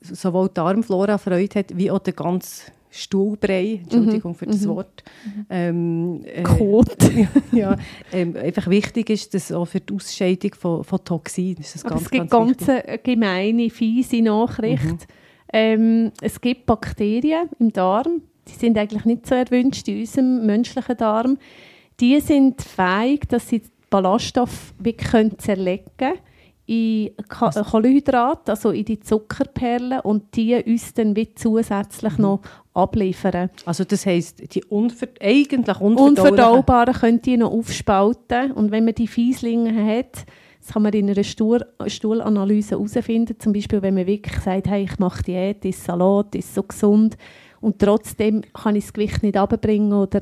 [0.01, 4.35] sowohl die Darmflora Freude hat, wie auch der ganze Stuhlbrei, Entschuldigung mhm.
[4.35, 4.69] für das mhm.
[4.69, 5.03] Wort.
[5.49, 6.97] Ähm, äh, Kot.
[7.51, 7.77] ja,
[8.11, 12.03] ähm, einfach wichtig ist, dass auch für die Ausscheidung von, von Toxinen ist das ganz,
[12.03, 14.83] es gibt ganz, ganz eine gemeine, fiese Nachricht.
[14.83, 14.97] Mhm.
[15.53, 20.97] Ähm, es gibt Bakterien im Darm, die sind eigentlich nicht so erwünscht in unserem menschlichen
[20.97, 21.37] Darm.
[21.99, 26.19] Die sind fähig, dass sie Ballaststoffe wirklich zerlegen können
[26.67, 32.23] in Kohlenhydrate, also in die Zuckerperlen und die uns dann wie zusätzlich mhm.
[32.23, 32.41] noch
[32.75, 33.49] abliefern.
[33.65, 39.07] Also das heisst, die unver eigentlich unverdaubaren können die noch aufspalten und wenn man die
[39.07, 40.25] Fieslinge hat,
[40.59, 44.83] das kann man in einer Stuhl Stuhlanalyse herausfinden, zum Beispiel wenn man wirklich sagt, hey,
[44.83, 47.17] ich mache Diät, ist Salat, ist so gesund
[47.61, 50.19] und trotzdem kann ich das Gewicht nicht abbringen oder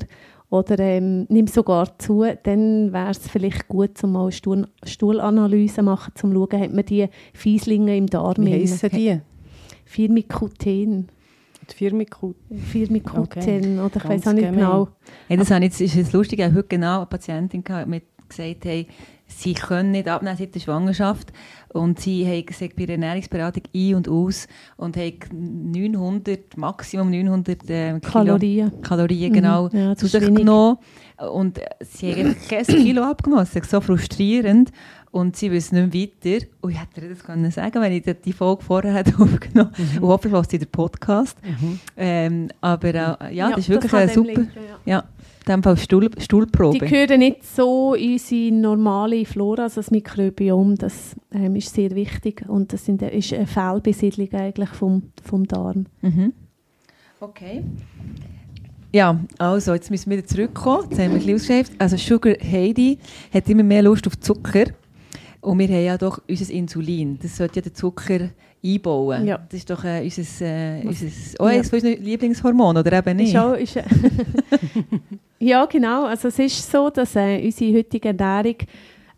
[0.50, 5.76] oder ähm, nimm sogar zu, dann wäre es vielleicht gut, um mal eine Stuhl Stuhlanalyse
[5.76, 8.36] zu machen, um zu schauen, hat man die Fieslinge im Darm.
[8.38, 9.20] Wie heissen die?
[11.72, 12.58] Firmicuten.
[12.58, 13.78] Firmicuten, okay.
[13.78, 14.88] oder ich weiß auch nicht genau.
[15.28, 15.50] Hey, das
[15.80, 18.86] ist jetzt lustig, ich habe heute genau eine Patientin gehabt, mit gesagt, hey,
[19.26, 21.32] sie können nicht abnehmen seit der Schwangerschaft
[21.72, 24.46] und sie haben gesagt, bei der Ernährungsberatung ein- und aus
[24.76, 29.78] und haben 900, Maximum 900 äh, Kalorien, Kalorien genau, mhm.
[29.78, 30.78] ja, zu sich genommen
[31.32, 34.70] und sie haben kein Kilo ist so frustrierend
[35.14, 36.46] und sie wissen nicht weiter.
[36.60, 39.98] Und ich hätte das können sagen, wenn ich die Folge vorher hätte aufgenommen hätte.
[39.98, 40.02] Mhm.
[40.02, 41.38] Und hoffentlich was sie der Podcast.
[41.44, 41.78] Mhm.
[41.96, 44.32] Ähm, aber äh, ja, ja, das ist wirklich das super.
[44.32, 44.96] Linken, ja.
[44.96, 45.04] ja
[45.46, 46.78] dem Fall Stuhl, Stuhlprobe.
[46.80, 51.94] Die gehören nicht so in unsere normale Flora, also das Mikrobiom, das ähm, ist sehr
[51.94, 55.86] wichtig und das sind, ist eine Fehlbesiedlung eigentlich vom, vom Darm.
[56.00, 56.32] Mhm.
[57.20, 57.62] Okay.
[58.92, 60.86] Ja, also jetzt müssen wir wieder zurückkommen.
[60.88, 61.72] Jetzt haben wir ein bisschen ausgeschäft.
[61.78, 62.98] Also Sugar Heidi
[63.32, 64.66] hat immer mehr Lust auf Zucker.
[65.44, 67.18] Und wir haben ja doch unser Insulin.
[67.20, 68.30] Das sollte ja den Zucker
[68.64, 69.26] einbauen.
[69.26, 69.38] Ja.
[69.38, 71.06] Das ist doch äh, unser, äh, unser,
[71.38, 71.58] oh, ja.
[71.58, 73.34] unser Lieblingshormon, oder eben nicht?
[73.34, 73.78] Ist auch, ist,
[75.38, 76.06] ja, genau.
[76.06, 78.56] Also es ist so, dass äh, unsere heutige Ernährung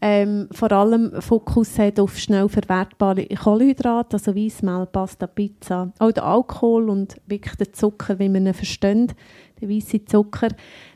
[0.01, 5.93] ähm, vor allem Fokus hat auf schnell verwertbare Kohlenhydrate, also Weissmehl, Pasta, Pizza.
[5.99, 9.15] Auch der Alkohol und wirklich der Zucker, wie man ihn versteht,
[9.61, 10.49] der weiße Zucker.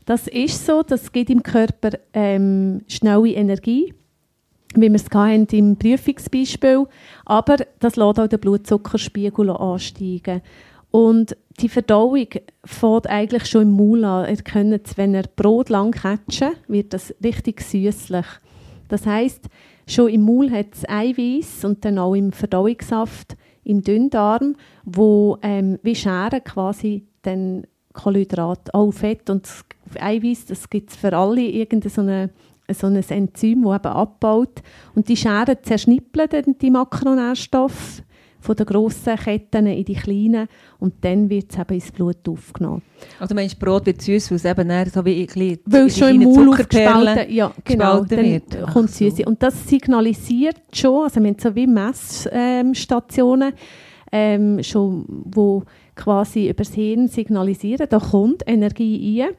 [0.05, 3.95] Das ist so, das gibt im Körper ähm, schnelle Energie
[4.75, 6.87] wie wir es hatten im Prüfungsbeispiel.
[7.25, 10.43] Aber das lässt auch den Blutzuckerspiegel ansteigen.
[10.91, 12.27] Und die Verdauung
[12.65, 14.29] fängt eigentlich schon im Maul an.
[14.29, 18.27] Ihr könnt wenn ihr Brot lang catchen, wird das richtig süßlich.
[18.89, 19.49] Das heißt,
[19.87, 25.79] schon im Maul hat es Eiweiß und dann auch im Verdauungssaft im Dünndarm, wo ähm,
[25.83, 29.49] wie Scheren quasi dann Kohlenhydrat, auch Fett und
[29.99, 32.31] Eiweiß, das gibt es für alle irgendeine so eine
[32.75, 34.63] so ein Enzym, das eben abbaut.
[34.95, 38.03] Und die Scheren zerschnippeln dann die Makronährstoffe
[38.41, 42.83] von den grossen Ketten in die kleinen und dann wird es eben ins Blut aufgenommen.
[43.19, 46.23] Also meinst Brot wird süß, weil es eben so wie ein Weil es schon im
[46.25, 48.63] Maul aufgespalten ja, genau, dann wird.
[48.73, 48.91] kommt.
[48.91, 49.05] So.
[49.27, 53.53] Und das signalisiert schon, also wir haben so wie Messstationen,
[54.13, 55.63] ähm, schon, wo
[55.95, 59.35] quasi über das Hirn signalisieren, da kommt Energie rein.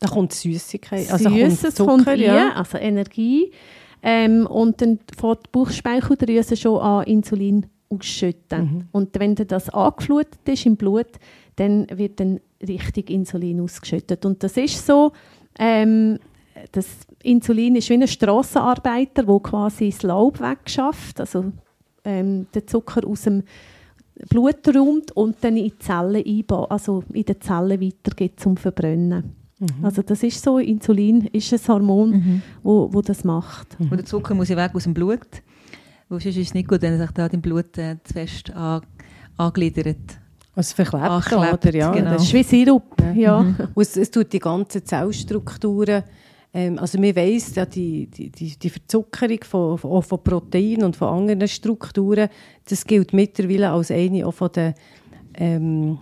[0.00, 3.52] Da kommt Süßigkeit, also Süßes kommt, Zucker, rein, also Energie.
[4.02, 8.60] Ähm, und dann fängt die Bauchspeicheldrüse schon an, Insulin ausschütten.
[8.60, 8.88] Mhm.
[8.92, 11.06] Und wenn das angeflutet ist im Blut,
[11.56, 14.24] dann wird dann richtig Insulin ausgeschüttet.
[14.26, 15.12] Und das ist so,
[15.58, 16.18] ähm,
[16.72, 16.86] das
[17.22, 21.52] Insulin ist wie ein Strassenarbeiter, der quasi das Laub wegschafft, also
[22.04, 23.42] ähm, den Zucker aus dem
[24.28, 29.43] Blut räumt und dann in die Zellen einbaut, also in den Zellen weitergeht zum Verbrennen.
[29.64, 29.84] Mhm.
[29.84, 32.42] Also das ist so, Insulin ist ein Hormon, mhm.
[32.62, 33.78] wo, wo das macht.
[33.78, 33.90] Mhm.
[33.90, 35.42] Und der Zucker muss ja weg aus dem Blut,
[36.08, 38.50] weil sonst ist es nicht gut, wenn er sich da im Blut äh, zu fest
[38.54, 38.82] an,
[39.36, 40.18] angliedert.
[40.56, 41.74] Also verklebt, Anklebt, oder?
[41.74, 42.12] Ja, genau.
[42.12, 43.42] Das ist wie Sirup, ja.
[43.42, 43.56] Mhm.
[43.76, 46.04] es, es tut die ganzen Zellstrukturen
[46.56, 51.08] ähm, also wir weiss, ja, die, die, die, Verzuckerung von, von, von Proteinen und von
[51.08, 52.28] anderen Strukturen,
[52.68, 54.74] das gilt mittlerweile als eine auch von den
[55.34, 55.98] ähm,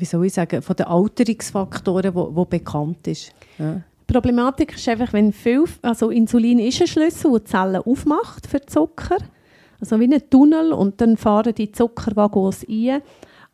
[0.00, 3.32] wie soll ich sagen, von den Alterungsfaktoren, wo, wo bekannt ist.
[3.58, 3.74] Ja.
[4.08, 8.46] Die Problematik ist einfach, wenn viel, also Insulin ist ein Schlüssel, der die Zellen aufmacht
[8.46, 9.18] für Zucker,
[9.80, 13.02] also wie ein Tunnel und dann fahren die Zuckerwaggons ein.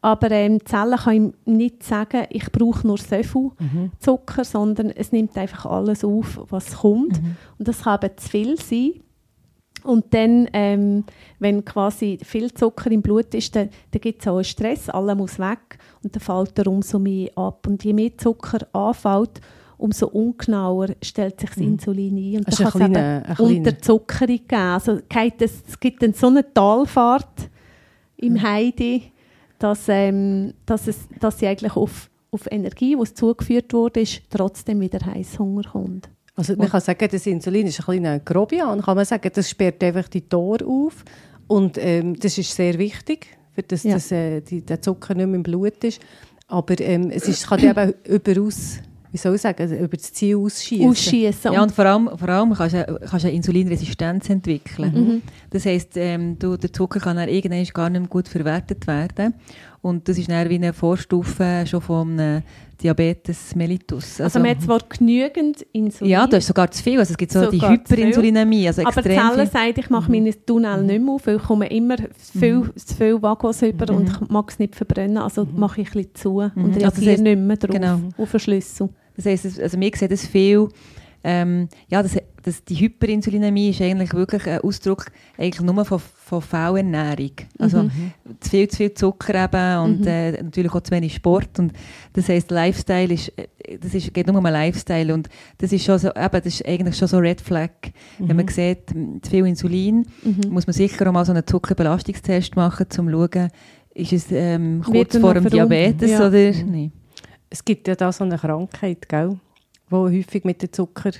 [0.03, 3.93] Aber ähm, die Zelle kann nicht sagen, ich brauche nur so viel mhm.
[3.99, 7.23] Zucker, sondern es nimmt einfach alles auf, was kommt.
[7.23, 7.37] Mhm.
[7.59, 8.93] Und das kann eben zu viel sein.
[9.85, 11.05] Und dann, ähm,
[11.39, 15.17] wenn quasi viel Zucker im Blut ist, dann, dann gibt es auch einen Stress, alles
[15.17, 17.67] muss weg und dann fällt er umso mehr ab.
[17.67, 19.41] Und je mehr Zucker anfällt,
[19.81, 21.73] umso ungenauer stellt sich das mhm.
[21.73, 22.37] Insulin ein.
[22.39, 24.61] Und dann kann es eben Unterzuckerung geben.
[24.61, 27.49] Also es, es gibt dann so eine Talfahrt
[28.19, 28.43] im mhm.
[28.43, 29.13] Heidi,
[29.59, 35.05] dass, ähm, dass, es, dass sie eigentlich auf, auf Energie, die zugeführt wurde, trotzdem wieder
[35.05, 36.11] Heißhunger kommt.
[36.41, 39.85] Also man kann sagen, das Insulin ist ein kleiner Grobian, kann man sagen, das sperrt
[39.85, 41.05] einfach die Tore auf
[41.49, 43.95] und ähm, das ist sehr wichtig, für dass ja.
[43.95, 46.01] das, äh, die, der Zucker nicht mehr im Blut ist.
[46.49, 48.79] Aber ähm, es ist, kann eben überaus
[49.13, 50.89] wie soll ich sagen, über das Ziel ausschießen.
[50.89, 51.53] Ausschießen.
[51.53, 54.93] Ja, und vor allem, vor allem kannst du kannst eine Insulinresistenz entwickeln.
[54.95, 55.23] Mhm.
[55.51, 59.35] Das heisst, ähm, du, der Zucker kann dann irgendwann gar nicht mehr gut verwertet werden.
[59.83, 62.19] Und das ist dann wie eine Vorstufe schon vom
[62.83, 64.21] Diabetes mellitus.
[64.21, 66.11] Also, also man hat zwar genügend Insulin.
[66.11, 66.99] Ja, du hast sogar zu viel.
[66.99, 68.67] Also es gibt so die Hyperinsulinämie.
[68.67, 70.19] Also Aber die Zelle sagt, ich mache mhm.
[70.19, 72.77] meine Tunnel nicht mehr auf, weil ich komme immer zu viel, mhm.
[72.77, 73.99] zu viel Vagos über mhm.
[73.99, 75.19] und ich mag es nicht verbrennen.
[75.19, 75.59] Also mhm.
[75.59, 76.65] mache ich ein bisschen zu und mhm.
[76.65, 78.01] reagiere also das heißt, nicht mehr drauf, genau.
[78.17, 78.89] auf Verschlüssel.
[79.17, 80.69] Das heisst, also mir sieht das viel
[81.23, 85.07] ähm, ja, das, das, die Hyperinsulinämie ist eigentlich wirklich ein Ausdruck
[85.37, 87.33] eigentlich nur von, von Fehlernährung.
[87.59, 88.13] Also mhm.
[88.41, 90.07] zu viel, zu viel Zucker eben und mhm.
[90.07, 91.59] äh, natürlich auch zu wenig Sport.
[91.59, 91.73] Und
[92.15, 95.29] das heisst, Lifestyle ist, äh, das ist, geht nur um Lifestyle und
[95.59, 97.71] das ist, schon so, eben, das ist eigentlich schon so Red Flag.
[98.19, 98.29] Mhm.
[98.29, 98.51] Wenn man mhm.
[98.51, 100.51] sieht, zu viel Insulin, mhm.
[100.51, 103.51] muss man sicher auch mal so einen Zuckerbelastungstest machen, um zu schauen,
[103.93, 106.27] ist es ähm, kurz vor dem Diabetes ja.
[106.27, 106.71] oder mhm.
[106.71, 106.93] nicht.
[107.51, 109.39] Es gibt ja da so eine Krankheit, gell?
[109.91, 111.11] Wo häufig mit der Zucker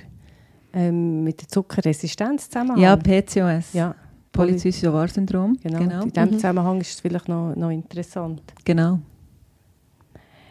[0.73, 2.81] ähm, mit der Zuckerresistenz zusammenhängt.
[2.81, 3.73] Ja, PCOS.
[3.73, 3.95] Ja.
[4.31, 5.57] Polycystic Ovar-Syndrom.
[5.61, 5.79] Genau.
[5.79, 6.03] genau.
[6.03, 6.33] In diesem mhm.
[6.33, 8.41] Zusammenhang ist es vielleicht noch, noch interessant.
[8.63, 8.99] Genau.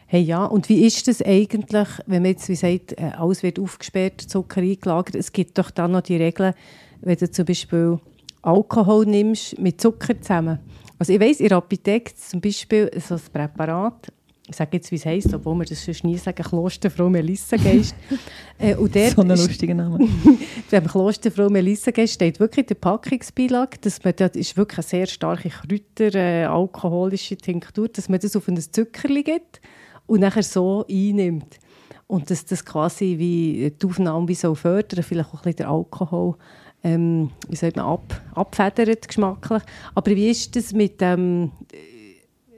[0.07, 3.59] Hey, ja, und wie ist das eigentlich, wenn man jetzt, wie sagt, äh, alles wird
[3.59, 6.53] aufgesperrt, Zucker eingelagert, es gibt doch dann noch die Regeln,
[7.01, 7.99] wenn du zum Beispiel
[8.43, 10.59] Alkohol nimmst mit Zucker zusammen.
[10.99, 14.13] Also ich weiss, in der Apotheke zum Beispiel so ein Präparat,
[14.51, 17.95] ich sage jetzt, wie es heisst, obwohl wir das sonst nie sagen, Klosterfrau Melissengeist.
[18.59, 20.09] äh, und dort so ein lustiger Name.
[20.71, 25.51] beim Klosterfrau Melissengeist steht wirklich der Packungsbeilage, dass man, das ist wirklich eine sehr starke
[25.51, 29.61] Kräuter, äh, alkoholische Tinktur, dass man das auf ein Zuckerli gibt
[30.07, 31.61] und nachher so einnimmt.
[32.09, 35.71] Und dass das quasi wie die Aufnahme wie so fördern, vielleicht auch ein bisschen der
[35.71, 36.35] Alkohol
[36.83, 39.63] ähm, wie sagt man, ab, abfedert geschmacklich.
[39.95, 41.53] Aber wie ist das mit dem...
[41.73, 41.81] Ähm,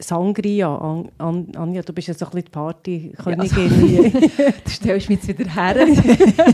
[0.02, 3.94] Sangria, An An Anja, du bist ja so ein bisschen die Partykönigin.
[3.94, 4.28] Ja, also,
[4.64, 5.86] du stellst mich jetzt wieder her.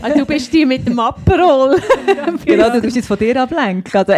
[0.01, 1.77] ah, du bist die mit dem Aperol.
[2.45, 3.91] genau, du musst jetzt von dir ablenken.
[3.93, 4.13] Also,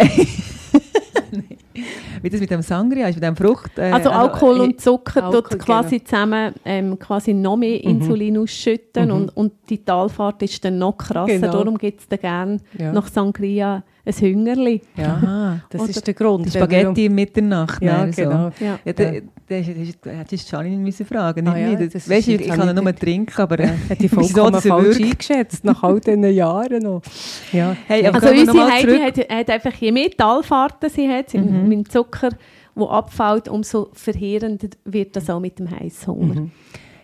[2.22, 3.78] wie das mit dem Sangria ist, mit dem Frucht.
[3.78, 6.04] Äh, also Alkohol äh, und Zucker Alkohol, tut quasi genau.
[6.08, 7.90] zusammen ähm, quasi noch mehr mhm.
[7.90, 8.42] Insulin mhm.
[8.42, 9.14] ausschütten mhm.
[9.14, 11.38] Und, und die Talfahrt ist dann noch krasser.
[11.38, 11.52] Genau.
[11.52, 12.92] Darum gibt es dann gerne ja.
[12.92, 14.80] nach Sangria ein Hüngerli.
[14.96, 16.46] Ja, Aha, das Oder ist der Grund.
[16.46, 17.82] Die Spaghetti um Mitternacht.
[17.82, 18.50] Ja, genau.
[18.58, 18.64] So.
[18.64, 18.78] Ja.
[18.84, 19.12] Ja, da,
[19.48, 22.94] da, hättest du Charlie nicht fragen ah, ja, das weißt, ich, ich kann ja nur
[22.94, 27.02] trinken, aber ja, hat die vollkommen so, falsch eingeschätzt, nach all diesen Jahren noch.
[27.52, 27.76] Ja.
[27.86, 31.61] Hey, also unsere Heidi hat, hat, einfach, je mehr Talfahrten sie hat, mhm.
[31.68, 32.30] Mit dem Zucker,
[32.76, 36.42] der abfällt, umso verheerender wird das auch mit dem Heißhunger.
[36.42, 36.50] Mhm.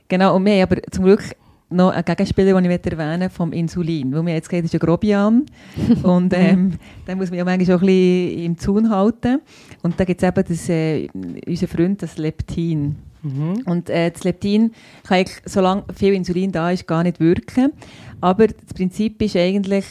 [0.08, 1.36] Genau, und wir haben aber zum Glück
[1.70, 4.12] noch ein Gegenspieler, den ich erwähnen möchte, vom Insulin.
[4.12, 5.44] Weil mir jetzt geht, ist ein Grobian.
[6.02, 9.40] und ähm, den muss man ja manchmal auch ein bisschen im Zaun halten.
[9.82, 11.08] Und da gibt es eben das, äh,
[11.46, 12.96] unser Freund, das Leptin.
[13.22, 13.62] Mhm.
[13.66, 14.72] Und äh, das Leptin
[15.06, 17.72] kann eigentlich, solange viel Insulin da ist, gar nicht wirken.
[18.20, 19.84] Aber das Prinzip ist eigentlich,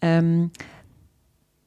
[0.00, 0.50] ähm,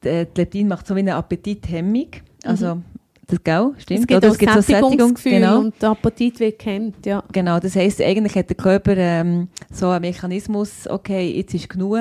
[0.00, 2.08] das Leptin macht so wie eine Appetithemmung.
[2.44, 2.84] Also mhm.
[3.28, 3.74] Das, gell?
[3.76, 4.00] Stimmt.
[4.00, 4.28] Es gibt Oder?
[4.28, 5.60] auch es gibt Sättigungsgefühl genau.
[5.60, 7.22] und der Appetit wird gehemmt, ja.
[7.30, 11.98] Genau, das heisst, eigentlich hat der Körper ähm, so einen Mechanismus, okay, jetzt ist genug,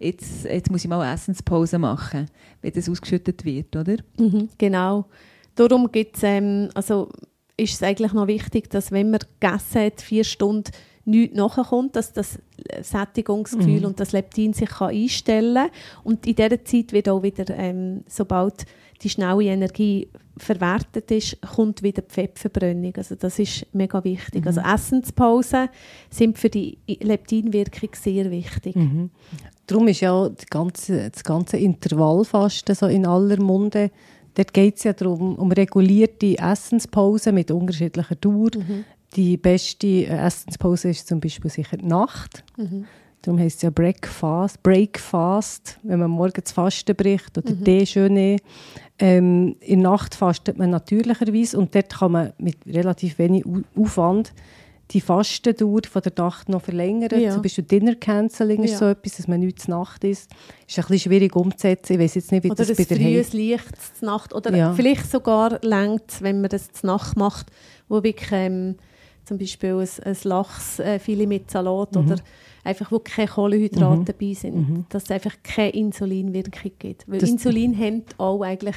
[0.00, 2.26] jetzt, jetzt muss ich mal eine Essenspause machen,
[2.60, 3.98] wenn das ausgeschüttet wird, oder?
[4.18, 5.04] Mhm, genau.
[5.54, 7.08] Darum gibt's, ähm, also
[7.56, 10.72] ist es eigentlich noch wichtig, dass wenn man gegessen hat, vier Stunden
[11.04, 12.40] nichts nachkommt, dass das
[12.80, 13.86] Sättigungsgefühl mhm.
[13.86, 15.70] und das Leptin sich kann einstellen kann.
[16.02, 18.66] Und in dieser Zeit wird auch wieder, ähm, sobald
[19.04, 22.94] die schnelle Energie verwertet ist, kommt wieder die Fettverbrennung.
[22.96, 24.42] Also das ist mega wichtig.
[24.42, 24.48] Mhm.
[24.48, 25.68] Also Essenspausen
[26.10, 28.74] sind für die Leptinwirkung sehr wichtig.
[28.74, 29.10] Mhm.
[29.66, 33.90] Darum ist ja das ganze, das ganze Intervallfasten so in aller Munde.
[34.34, 38.50] Dort geht es ja darum, um regulierte Essenspausen mit unterschiedlicher Dauer.
[38.56, 38.84] Mhm.
[39.14, 42.42] Die beste äh, Essenspause ist zum Beispiel sicher die Nacht.
[42.56, 42.86] Mhm.
[43.24, 47.64] Darum heisst es ja Breakfast, Breakfast, wenn man morgens Fasten bricht oder mhm.
[47.64, 48.36] Déjeuner.
[48.98, 53.44] Ähm, in der Nacht fastet man natürlicherweise und dort kann man mit relativ wenig
[53.76, 54.32] Aufwand
[54.90, 57.20] die Fastendauer von der Nacht noch verlängern.
[57.20, 57.32] Ja.
[57.32, 58.64] Zum Beispiel Dinner Canceling ja.
[58.66, 60.30] ist so etwas, dass man nichts Nacht ist.
[60.68, 61.94] Ist ein bisschen schwierig umzusetzen.
[61.94, 64.72] Ich weiß jetzt nicht, wie oder das bei der frühes Licht Nacht oder ja.
[64.74, 67.46] vielleicht sogar längt, wenn man das Nacht macht,
[67.88, 68.76] wo wirklich ähm,
[69.24, 72.00] zum Beispiel ein, ein Lachsfilet äh, mit Salat mhm.
[72.00, 72.16] oder
[72.64, 74.04] einfach wo keine Kohlenhydrate mhm.
[74.04, 74.84] dabei sind, mhm.
[74.88, 77.08] dass es einfach keine Insulinwirkung gibt.
[77.08, 78.76] Weil das Insulin hemmt auch eigentlich,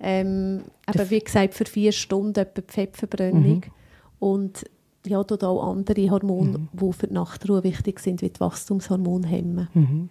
[0.00, 3.56] ähm, eben, wie gesagt, für vier Stunden etwa die Fettverbrennung.
[3.56, 3.62] Mhm.
[4.18, 4.64] Und
[5.06, 6.68] ja, dort auch andere Hormone, mhm.
[6.72, 9.68] die für die Nachtruhe wichtig sind, wie die Wachstumshormone hemmen.
[9.74, 10.08] Mhm.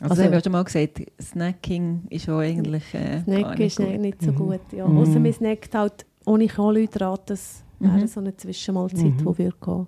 [0.00, 4.00] Also, also haben wir schon mal gesagt, Snacking ist auch eigentlich äh, Snack ist gut.
[4.00, 4.36] nicht so mhm.
[4.36, 4.60] gut.
[4.72, 4.88] Ja.
[4.88, 4.98] Mhm.
[4.98, 8.06] Außer man snackt halt ohne Kohlenhydrate, das wäre mhm.
[8.06, 9.18] so eine Zwischenmahlzeit, mhm.
[9.18, 9.86] die wir gehen.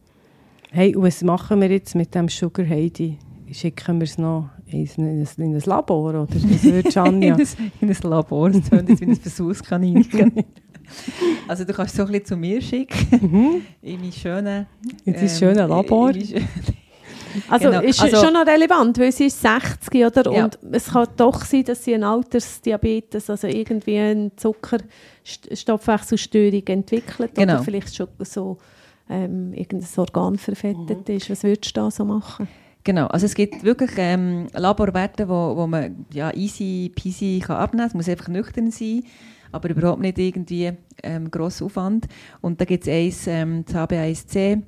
[0.77, 3.17] Hey, was machen wir jetzt mit dem Sugar Heidi?
[3.53, 6.27] Schicken wir es noch in ein, in ein Labor, oder?
[6.27, 7.49] Das würde in, ein,
[7.81, 10.33] in ein Labor, das klingt jetzt wie ein Versuchskaninchen.
[11.47, 13.63] also du kannst es so ein bisschen zu mir schicken, mhm.
[13.83, 14.67] in mein schönes...
[15.05, 16.13] In dein ähm, schönes Labor.
[17.49, 17.81] Also genau.
[17.81, 20.33] ist also, schon noch relevant, weil sie ist 60 oder?
[20.33, 20.45] Ja.
[20.45, 27.55] und es kann doch sein, dass sie einen Altersdiabetes, also irgendwie eine Zuckerstoffwechselstörung entwickelt genau.
[27.55, 28.59] oder vielleicht schon so
[29.09, 31.15] ähm, irgendein Organ verfettet mhm.
[31.15, 31.31] ist.
[31.31, 32.49] Was würdest du da so machen?
[32.85, 37.81] Genau, also es gibt wirklich ähm, Laborwerte, wo, wo man ja, easy peasy kann abnehmen
[37.81, 37.89] kann.
[37.89, 39.05] Es muss einfach nüchtern sein,
[39.53, 42.07] aber überhaupt nicht irgendwie ähm, grosser Aufwand.
[42.43, 44.63] Und da gibt es eins, ähm, das HB1C,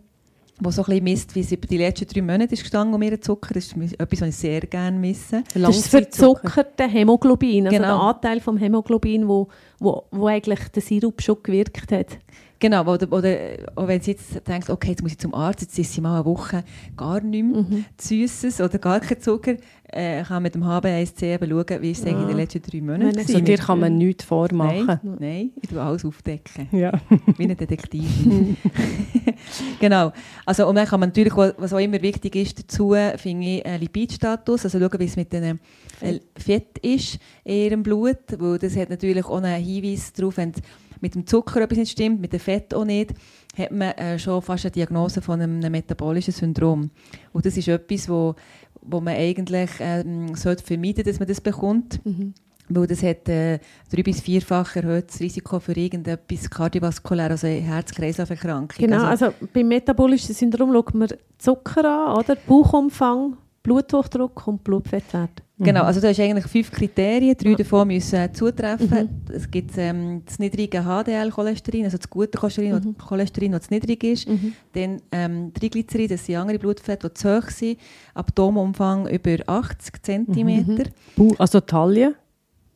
[0.61, 3.03] wo so ein bisschen misst, wie es über die letzten drei Monate ist gestanden um
[3.03, 3.53] ihren Zucker.
[3.53, 5.45] Das ist etwas, was ich sehr gerne misse.
[5.55, 7.99] Das ist verzuckerte Hämoglobin, also genau.
[7.99, 12.19] der Anteil vom Hämoglobin, wo, wo, wo eigentlich der Sirup schon gewirkt hat.
[12.59, 13.37] Genau, oder, oder
[13.75, 16.15] auch wenn sie jetzt denkt, okay, jetzt muss ich zum Arzt, jetzt ist sie mal
[16.15, 16.65] eine Woche
[16.97, 17.85] gar nichts mhm.
[17.99, 19.57] Süßes oder gar kein Zucker,
[19.89, 22.11] äh, kann mit dem HB1C eben schauen, wie es ja.
[22.11, 24.87] in den letzten drei Monaten Also dir kann man nichts vormachen.
[24.87, 26.69] Nein, nein ich tue alles aufdecken.
[26.73, 26.93] Ja.
[27.37, 28.09] Wie ein Detektiv.
[29.81, 30.13] genau.
[30.45, 33.81] Also, und dann kann man natürlich, was auch immer wichtig ist dazu, finde ich, einen
[33.81, 35.59] Lipidstatus, also schauen, wie es mit dem
[36.01, 40.53] äh, Fett ist in ihrem Blut, weil das hat natürlich auch einen Hinweis darauf, wenn
[41.01, 43.15] mit dem Zucker etwas nicht stimmt, mit dem Fett auch nicht,
[43.57, 46.91] hat man äh, schon fast eine Diagnose von einem, metabolischen Syndrom.
[47.33, 48.35] Und das ist etwas, wo,
[48.83, 52.05] wo man eigentlich ähm, sollte vermeiden dass man das bekommt.
[52.05, 52.35] Mhm.
[52.69, 53.61] Weil das hat äh,
[53.93, 58.77] drei- bis vierfach erhöhtes Risiko für irgendetwas kardiovaskulär, also Herz-Kreislauf-Erkrankung.
[58.77, 62.35] Genau, also, also beim metabolischen Syndrom schaut man Zucker an, oder?
[62.35, 65.43] Bauchumfang, Bluthochdruck und Blutfettwert.
[65.59, 65.87] Genau, mhm.
[65.87, 68.89] also du hast eigentlich fünf Kriterien, drei davon müssen zutreffen.
[68.89, 69.35] Mhm.
[69.35, 72.99] Es gibt ähm, das niedrige HDL-Cholesterin, also das gute Cholesterin, mhm.
[72.99, 74.29] Cholesterin, das niedrig ist.
[74.29, 74.53] Mhm.
[74.73, 77.79] Dann ähm, Triglycerid, das sind andere Blutfette, die zu hoch sind.
[78.13, 80.79] Atomumfang über 80 cm.
[81.17, 81.35] Mhm.
[81.39, 82.15] Also Taille?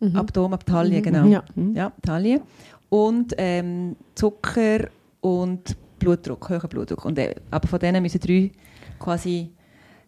[0.00, 0.16] Mhm.
[0.16, 1.26] Abdomen, ab Taille, genau.
[1.26, 1.44] Ja.
[1.74, 2.40] Ja, Taille.
[2.88, 4.88] Und ähm, Zucker
[5.20, 7.04] und Blutdruck, hoher Blutdruck.
[7.04, 8.50] Und, äh, aber von denen müssen drei
[8.98, 9.50] quasi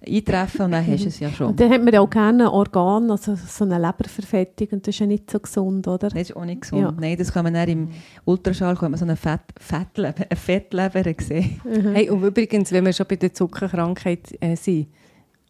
[0.07, 1.49] eintreffen und dann hast du es ja schon.
[1.49, 4.95] Und dann hat man ja auch gerne ein Organ, also so eine Leberverfettung und das
[4.95, 6.09] ist ja nicht so gesund, oder?
[6.09, 6.83] Das ist auch nicht gesund.
[6.83, 6.93] Ja.
[6.99, 7.89] Nein, das kann man dann im
[8.25, 11.61] Ultraschall kann man so eine, Fett, Fettleber, eine Fettleber sehen.
[11.93, 14.89] Hey, und übrigens, wenn wir schon bei der Zuckerkrankheit äh, sind,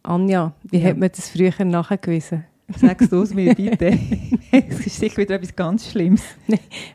[0.03, 0.89] Anja, wie Ja.
[0.89, 2.43] hat man das früher nachgewiesen?
[2.75, 3.97] Sagst du es mir bitte.
[4.51, 6.23] Es ist sicher wieder etwas ganz Schlimmes.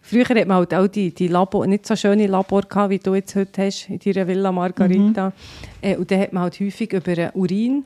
[0.02, 3.14] Früher hat man halt auch die, die Labor, nicht so schöne Labor gehabt, wie du
[3.14, 5.33] jetzt heute hast, in deiner Villa Margarita.
[5.83, 7.85] Äh, und dann hat man halt häufig über Urin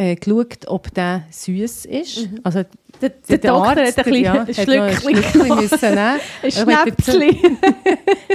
[0.00, 2.28] äh, geschaut, ob der süß ist.
[2.42, 2.62] Also
[3.02, 6.20] Der, der, Doktor hat ein bisschen ja, Schlückchen Schlückchen müssen nehmen.
[6.42, 7.20] Ein Schnäpschen.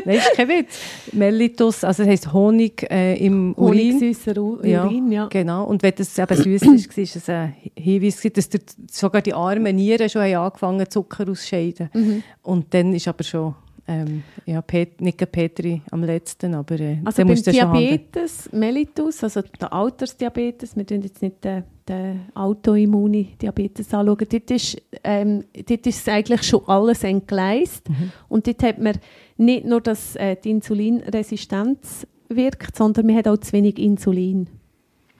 [0.06, 0.80] Nein, ist kein Witz.
[1.12, 3.80] Mellitus, also das heisst Honig äh, im Urin.
[4.00, 5.28] Honigsüßer U- Ja, Urin, ja.
[5.28, 5.66] Genau.
[5.66, 9.76] Und wenn das eben süß ist, war es ein Hinweis, dass der, sogar die armen
[9.76, 11.90] Nieren schon haben angefangen Zucker auszuscheiden.
[11.94, 12.24] Mhm.
[12.44, 13.56] Und dann ist aber schon,
[13.88, 17.88] ähm, ja, Pet, nicht Petri am letzten, aber äh, Also beim musst du schon handeln.
[17.88, 24.82] Diabetes mellitus, also der Altersdiabetes, wir tun jetzt nicht den, den Autoimmuni-Diabetes anschauen, dort ist,
[25.04, 27.88] ähm, dort ist eigentlich schon alles entgleist.
[27.90, 28.12] Mhm.
[28.28, 28.98] Und dort hat man
[29.38, 34.48] nicht nur, dass äh, die Insulinresistenz wirkt, sondern man hat auch zu wenig Insulin.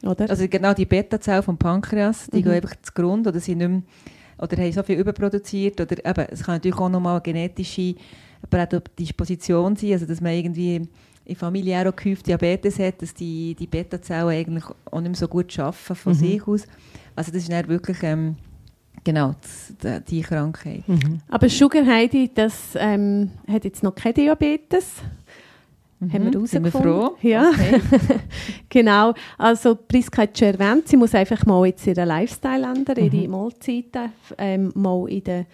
[0.04, 0.30] Oder?
[0.30, 2.44] Also genau die Beta-Zellen vom Pankreas, die Mhm.
[2.44, 3.82] gehen einfach zugrunde oder sind nicht mehr,
[4.38, 7.22] oder haben so viel überproduziert oder eben, es kann natürlich auch nochmal
[8.52, 10.82] eine genetische Prädisposition sein, also dass man irgendwie
[11.26, 15.28] in familiär auch gehäuft Diabetes hat, dass die, die Beta-Zellen eigentlich auch nicht mehr so
[15.28, 16.18] gut arbeiten von Mhm.
[16.18, 16.68] sich aus.
[17.16, 18.36] Also das ist dann wirklich ähm,
[19.04, 19.34] genau
[19.84, 20.88] die, die Krankheit.
[20.88, 21.22] Mhm.
[21.30, 24.86] Aber Sugar Heidi, das ähm, hat jetzt noch kein Diabetes.
[26.02, 27.16] Haben wir Mhm, sind wir froh?
[27.22, 27.82] Ja, Okay.
[28.70, 29.14] genau.
[29.38, 34.12] Also Priska hat schon erwähnt, sie muss einfach mal jetzt ihren Lifestyle ändern, ihre Mahlzeiten
[34.38, 35.46] ähm, mal in der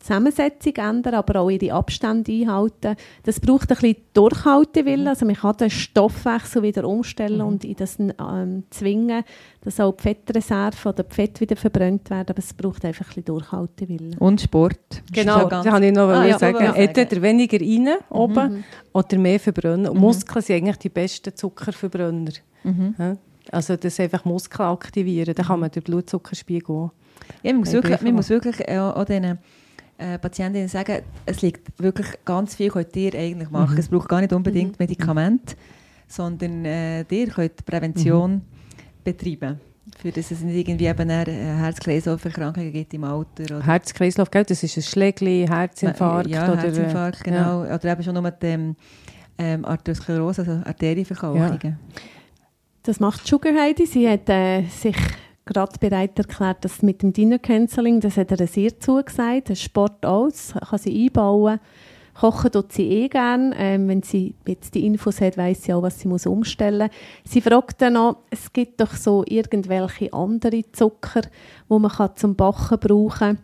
[0.00, 2.94] Zusammensetzung ändern, aber auch ihre Abstände einhalten.
[3.24, 5.08] Das braucht ein bisschen Durchhaltewillen.
[5.08, 9.24] Also man kann den Stoffwechsel wieder umstellen und in das ähm, zwingen,
[9.62, 12.26] dass auch die Fettreserve oder die Fette wieder verbrannt werden.
[12.30, 14.16] Aber es braucht einfach ein bisschen Durchhaltewillen.
[14.18, 14.78] Und Sport.
[14.90, 16.58] Das Genau, ja das ganz- kann ich noch Ah, ja, sagen.
[16.58, 16.74] sagen.
[16.76, 18.64] Entweder weniger rein oben Mhm.
[18.92, 19.88] oder mehr verbrennen.
[19.88, 22.32] Und Muskeln sind eigentlich die besten Zuckerverbrenner.
[22.62, 22.94] Mhm.
[22.98, 23.16] Ja?
[23.50, 26.90] Also das einfach Muskeln aktivieren, dann kann man den Blutzuckerspiegel auch.
[27.42, 29.38] Ja, man muss wirklich, man muss wirklich äh, auch diesen
[29.98, 33.74] äh, Patientinnen sagen, es liegt wirklich ganz viel, könnt ihr eigentlich machen.
[33.74, 33.80] Mhm.
[33.80, 35.56] Es braucht gar nicht unbedingt Medikamente,
[36.06, 38.42] sondern äh, ihr könnt Prävention
[39.04, 39.60] betreiben.
[40.00, 43.56] Für dass es nicht irgendwie eben Herz-Kreislauf-Erkrankungen gibt im Alter.
[43.56, 44.44] Oder Herz-Kreislauf, gell?
[44.44, 46.28] das ist ein Schlägli, Herzinfarkt.
[46.28, 47.62] Ja, oder, Herzinfarkt, genau.
[47.62, 48.76] Oder eben schon nur mit dem
[49.38, 51.78] ähm, Arteriosklerose, also Arterienverkalkungen.
[52.82, 53.86] Das macht Sugar Heidi.
[53.86, 54.96] Sie hat äh, sich
[55.48, 60.04] gerade bereit erklärt, dass mit dem Dinner Canceling, das hat ihr sehr zugesagt, das Sport
[60.06, 61.58] aus, kann sie einbauen.
[62.14, 63.54] Kochen tut sie eh gerne.
[63.56, 67.32] Ähm, wenn sie jetzt die Infos hat, weiß sie auch, was sie muss umstellen muss.
[67.32, 71.22] Sie fragt dann noch, es gibt doch so irgendwelche andere Zucker,
[71.68, 73.38] wo man kann zum Backen brauchen kann.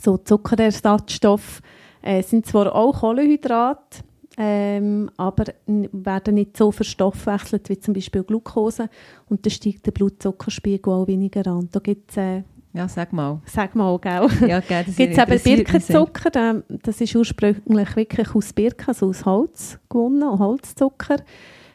[0.00, 1.62] So Zuckerersatzstoffe.
[2.02, 4.02] Äh, sind zwar auch Kohlenhydrate,
[4.36, 8.88] ähm, aber werden nicht so verstoffwechselt wie zum Beispiel Glucose
[9.28, 11.68] und dann steigt der Blutzuckerspiegel auch weniger an.
[11.72, 13.40] Da gibt es, äh, Ja, sag mal.
[13.46, 14.28] sag mal, gell?
[14.48, 15.56] Ja, gell, das gibt es eben.
[15.64, 21.16] Birkenzucker, der- das ist ursprünglich wirklich aus Birken, also aus Holz gewonnen, Holzzucker.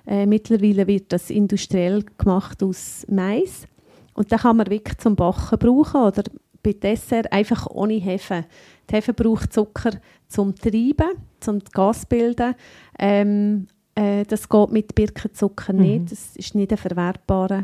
[0.07, 3.67] Äh, mittlerweile wird das industriell gemacht aus Mais
[4.13, 6.23] und den kann man wirklich zum Backen brauchen oder
[6.63, 8.45] bei Dessert einfach ohne Hefe.
[8.89, 9.91] Die Hefe braucht Zucker
[10.27, 12.53] zum Treiben, zum Gas bilden.
[12.99, 16.11] Ähm, äh, das geht mit Birkenzucker nicht.
[16.11, 17.63] Das ist nicht ein verwertbarer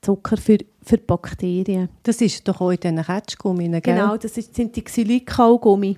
[0.00, 1.88] Zucker für, für Bakterien.
[2.02, 3.80] Das ist doch auch in diesen Ketschgummi, gell?
[3.80, 5.96] Genau, das ist, sind die Xylikkaugummi.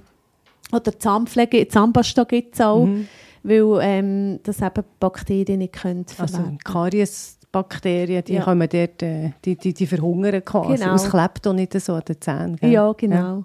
[0.72, 3.08] Oder Zahnpflege, Zahnpasta gibt es auch, Mhm.
[3.42, 8.44] weil ähm, das eben Bakterien nicht können Also verwerten Kariesbakterien, die Ja.
[8.44, 10.76] kommen dort, äh, die, die, die verhungern quasi.
[10.82, 10.94] Genau.
[10.94, 12.56] Es klebt auch nicht so an den Zähnen.
[12.56, 12.70] gell?
[12.72, 13.44] Ja, genau.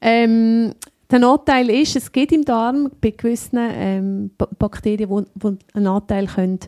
[0.00, 0.74] Ähm,
[1.10, 6.26] der Nachteil ist, es gibt im Darm bei gewissen ähm, Ba- Bakterien, die einen Anteil
[6.26, 6.58] können,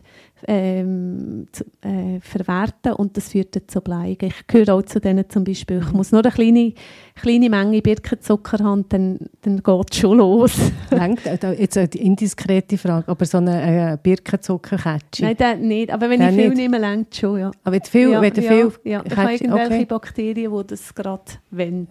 [0.45, 4.27] ähm, zu, äh, verwerten und das führt dann zu Bleigen.
[4.27, 5.81] Ich gehöre auch zu denen zum Beispiel.
[5.85, 6.73] Ich muss nur eine kleine,
[7.15, 10.53] kleine Menge Birkenzucker haben, dann, dann geht es schon los.
[10.91, 15.23] Längt, äh, jetzt eine indiskrete Frage, aber so eine äh, Birkenzuckerketsche.
[15.23, 15.91] Nein, das nicht.
[15.91, 16.57] Aber wenn ich viel nicht?
[16.57, 17.51] nehme, längt es schon, ja.
[17.63, 19.03] Aber wenn viel, ja, wenn ja, viel ja.
[19.03, 19.85] Ich habe irgendwelche okay.
[19.85, 21.87] Bakterien, die das gerade wollen.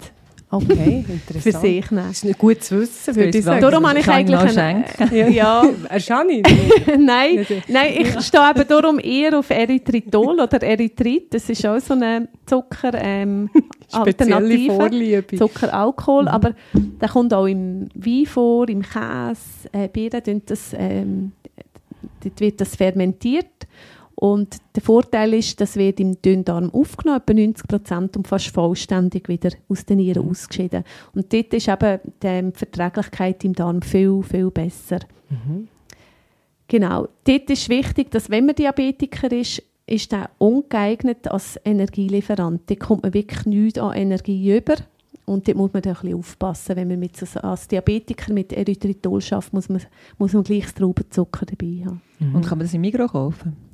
[0.48, 1.42] Okay, interessant.
[1.42, 2.06] für sich nehmen.
[2.08, 3.60] Das ist nicht gut zu wissen, würde ich sagen.
[3.60, 5.14] Darum habe ich Kann ich eigentlich einen, schenken?
[5.14, 6.46] äh, ja, Wahrscheinlich.
[6.98, 11.34] nein, nein, ich stehe eben darum eher auf Erythritol oder Erythrit.
[11.34, 13.50] Das ist auch so eine Zucker ähm,
[13.92, 14.74] Alternative.
[14.74, 15.36] Vorliebe.
[15.36, 16.28] Zuckeralkohol, mhm.
[16.28, 21.32] aber der kommt auch im Wein vor, im Käse, äh, Bier, das, ähm,
[22.22, 23.66] dort wird das fermentiert
[24.18, 29.28] und der Vorteil ist, das wird im Dünndarm aufgenommen, etwa 90 Prozent und fast vollständig
[29.28, 30.30] wieder aus den Nieren mhm.
[30.30, 30.84] ausgeschieden.
[31.14, 35.00] Und dort ist eben die Verträglichkeit im Darm viel, viel besser.
[35.28, 35.68] Mhm.
[36.66, 37.08] Genau.
[37.24, 42.62] Dort ist wichtig, dass wenn man Diabetiker ist, ist er ungeeignet als Energielieferant.
[42.66, 44.76] Da kommt man wirklich nichts an Energie über.
[45.26, 46.76] Und dort muss man ein bisschen aufpassen.
[46.76, 49.82] Wenn man mit so, als Diabetiker mit Erythritol schafft, muss man,
[50.16, 52.00] muss man gleich das Traubenzucker dabei haben.
[52.18, 52.34] Mhm.
[52.34, 53.65] Und kann man das im Mikro kaufen?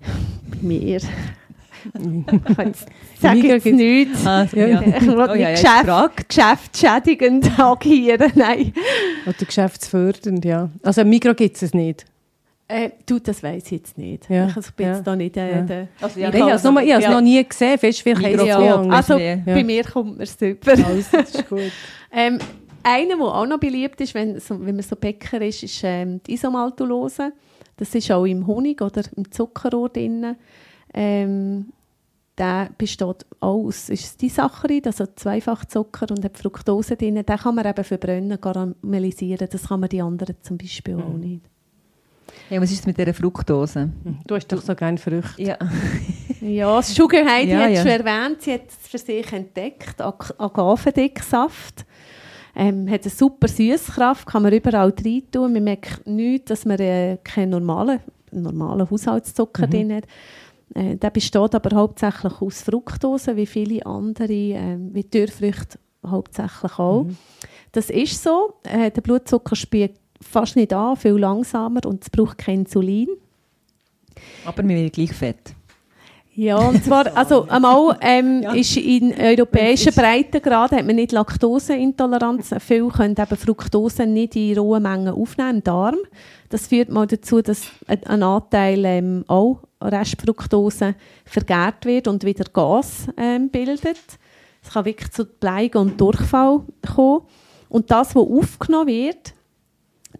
[0.50, 1.00] Bei mir.
[3.20, 4.26] Sag jetzt nichts.
[4.26, 4.66] Ah, ja.
[4.66, 4.82] ja.
[4.82, 8.72] Ich will oh, ja, Geschäft, geschäftsschädigend agieren, nein.
[9.26, 10.70] Oder geschäftsfördernd, ja.
[10.82, 12.04] Also im Mikro gibt es nicht?
[12.70, 14.28] Äh, du, das weiß ich jetzt nicht.
[14.28, 14.48] Ja.
[14.48, 15.62] Ich bin jetzt da nicht äh, ja.
[15.62, 15.88] der...
[16.00, 17.10] Also, ja, ich habe es noch, ja.
[17.10, 17.78] noch nie gesehen.
[17.78, 18.82] Fest, vielleicht ja.
[18.82, 20.72] Also bei mir kommt man super.
[20.72, 21.72] Also, das ist gut.
[22.12, 22.38] ähm,
[22.82, 26.20] einer, der auch noch beliebt ist, wenn, so, wenn man so Bäcker ist, ist ähm,
[26.26, 27.32] die Isomaltulose.
[27.78, 30.36] Das ist auch im Honig oder im Zuckerrohr drin.
[30.92, 31.72] Ähm,
[32.36, 37.16] der besteht auch aus ist Disaccharid, also Zweifachzucker und hat Fructose drin.
[37.16, 39.48] Den kann man eben verbrennen, karamellisieren.
[39.50, 41.02] Das kann man die anderen zum Beispiel mhm.
[41.02, 41.42] auch nicht.
[42.50, 43.90] Ja, was ist mit dieser Fructose?
[44.26, 45.42] Du hast doch so gerne Früchte.
[45.42, 45.58] Ja,
[46.40, 47.82] ja das Sugar Heidi ja, hat ja.
[47.82, 51.84] schon erwähnt, sie hat es für sich entdeckt, Ag Agavendicksaft.
[52.60, 55.52] Ähm, hat eine super Süßkraft, kann man überall rein tun.
[55.52, 58.00] Man merkt nicht, dass man äh, keinen normalen,
[58.32, 59.70] normalen Haushaltszucker mhm.
[59.70, 60.04] drin hat.
[60.74, 67.04] Äh, der besteht aber hauptsächlich aus Fructose, wie viele andere, äh, wie Türfrüchte hauptsächlich auch.
[67.04, 67.16] Mhm.
[67.70, 68.54] Das ist so.
[68.64, 73.08] Äh, der Blutzucker spielt fast nicht an, viel langsamer und es braucht kein Insulin.
[74.44, 75.54] Aber wir werden gleich fett.
[76.40, 78.52] Ja, und zwar, also einmal ähm, ja.
[78.52, 82.54] ist in europäischen Breitengraden hat man nicht Laktoseintoleranz.
[82.60, 85.96] Viele können eben Fructose nicht in rohen Mengen aufnehmen im Darm.
[86.48, 93.08] Das führt mal dazu, dass ein Anteil ähm, auch Restfructose vergärt wird und wieder Gas
[93.16, 93.98] ähm, bildet.
[94.62, 96.60] Es kann wirklich zu Bleigen und Durchfall
[96.94, 97.22] kommen.
[97.68, 99.34] Und das, was aufgenommen wird,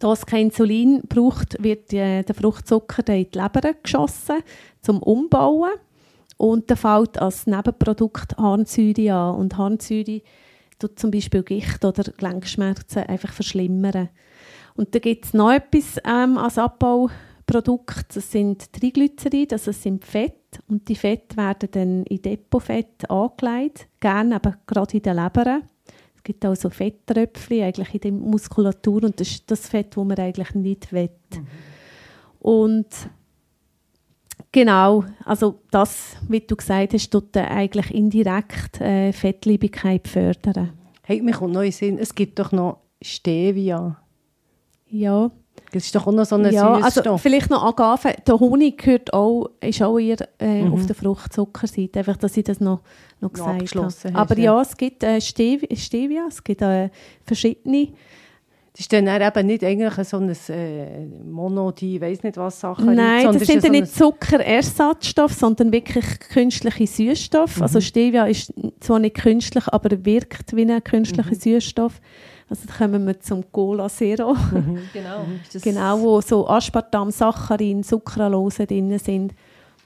[0.00, 4.38] da es kein Insulin braucht, wird äh, der Fruchtzucker in die Leber geschossen
[4.82, 5.70] zum Umbauen
[6.38, 9.34] und dann fällt als Nebenprodukt Harnsäure an.
[9.34, 10.22] Und Harnsäure
[10.78, 14.08] tut zum Beispiel Gicht oder Gelenkschmerzen einfach verschlimmern.
[14.76, 18.14] Und da gibt es noch etwas ähm, als Abbauprodukt.
[18.14, 20.34] Das sind Triglyceride, also das sind Fett.
[20.68, 25.64] Und die Fette werden dann in Depotfett angelegt, gerne eben gerade in den Lebern.
[26.14, 30.04] Es gibt auch so Fetttröpfchen eigentlich in der Muskulatur und das ist das Fett, das
[30.04, 31.10] man eigentlich nicht will.
[31.34, 31.46] Mhm.
[32.38, 32.86] Und
[34.50, 40.72] Genau, also das, wie du gesagt hast, tut eigentlich indirekt äh, Fettliebigkeit fördern.
[41.02, 43.96] Hey, mir kommt noch in Sinn, es gibt doch noch Stevia.
[44.88, 45.30] Ja.
[45.72, 48.14] Das ist doch auch noch so ein ja, also vielleicht noch Agave.
[48.26, 50.72] Der Honig gehört auch, ist auch eher äh, mhm.
[50.72, 51.98] auf der Fruchtzuckerseite.
[51.98, 52.80] Einfach, dass ich das noch,
[53.20, 54.14] noch gesagt habe.
[54.14, 56.88] Aber ja, es gibt äh, Stevia, es gibt äh,
[57.24, 57.88] verschiedene
[58.78, 62.94] das ist dann eben nicht eigentlich so ein äh, Mono, die weiß nicht was Sachen.
[62.94, 67.56] Nein, das sind ja nicht Zuckerersatzstoffe, sondern wirklich künstliche Süßstoffe.
[67.56, 67.62] Mhm.
[67.64, 71.40] Also Stevia ist zwar nicht künstlich, aber wirkt wie ein künstlicher mhm.
[71.40, 72.00] Süßstoff.
[72.48, 74.34] Also da kommen wir zum Cola Zero.
[74.34, 74.78] Mhm.
[74.92, 75.24] Genau.
[75.60, 79.34] genau, wo so Aspartam, Saccharin, Sucralose drin sind.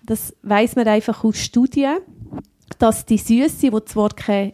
[0.04, 1.96] Das weiß man einfach aus Studien,
[2.78, 4.52] dass die Süße, die zwar keine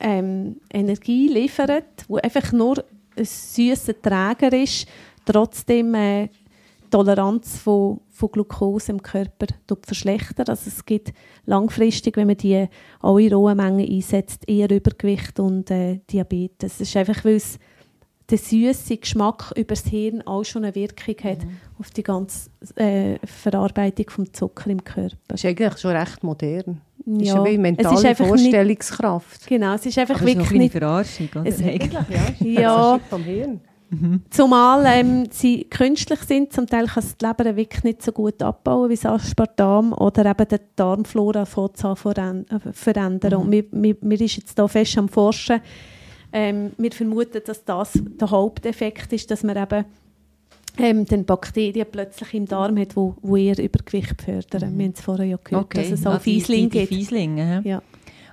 [0.00, 2.84] ähm, Energie liefert, wo einfach nur
[3.16, 4.86] ein süßer Träger ist,
[5.24, 6.28] trotzdem äh,
[6.90, 9.46] Toleranz von, von Glucose im Körper
[9.82, 10.48] verschlechtert.
[10.48, 11.12] Also es gibt
[11.44, 12.68] langfristig, wenn man die
[13.02, 16.74] in rohen Mengen einsetzt, eher Übergewicht und äh, Diabetes.
[16.74, 17.58] Es ist einfach, weil es
[18.30, 21.56] der süße Geschmack über das Hirn auch schon eine Wirkung hat mhm.
[21.78, 25.16] auf die ganze äh, Verarbeitung des Zucker im Körper.
[25.28, 26.80] Das ist eigentlich schon recht modern.
[27.06, 27.34] Ja.
[27.34, 29.40] Ist eine mentale ist Vorstellungskraft.
[29.40, 30.72] Nicht, genau, es ist einfach Aber wirklich es ist nicht...
[30.72, 31.46] Verarschung, oder?
[31.46, 31.92] Es, eigentlich,
[32.40, 32.60] ja.
[32.60, 33.00] ja.
[33.10, 33.60] vom Hirn.
[33.90, 34.22] Mhm.
[34.30, 38.88] Zumal ähm, sie künstlich sind, zum Teil kann das Leber wirklich nicht so gut abbauen
[38.90, 42.46] wie das Aspartam oder eben die Darmflora verändern.
[43.22, 43.38] Mhm.
[43.38, 45.60] Und wir, wir, wir ist jetzt hier fest am Forschen,
[46.34, 49.84] ähm, wir vermuten, dass das der Haupteffekt ist, dass man eben
[50.76, 54.74] ähm, den Bakterien plötzlich im Darm hat, wo, wo eher Übergewicht fördern.
[54.74, 54.78] Mhm.
[54.78, 55.78] Wir haben es vorher ja gehört, okay.
[55.78, 56.88] dass es auch ah, Fieslinge gibt.
[56.88, 57.80] Fieslinge, ja.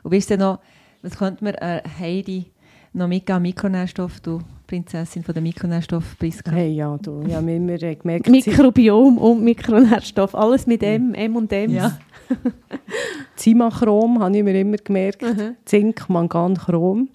[0.01, 0.59] Und ist denn noch
[1.03, 2.47] Was könnte man äh, Heidi
[2.93, 3.43] noch mitgeben?
[3.43, 6.49] Mikronährstoff, du Prinzessin von der Mikronährstoff Priska.
[6.49, 11.13] Hey, ja, du, ja, wir haben immer äh, gemerkt, Mikrobiom und Mikronährstoff, alles mit M,
[11.13, 11.69] M und M.
[11.69, 11.99] Ja.
[13.35, 15.21] Zimachrom habe ich mir immer gemerkt.
[15.21, 15.55] Mhm.
[15.65, 17.09] Zink, Mangan, Chrom.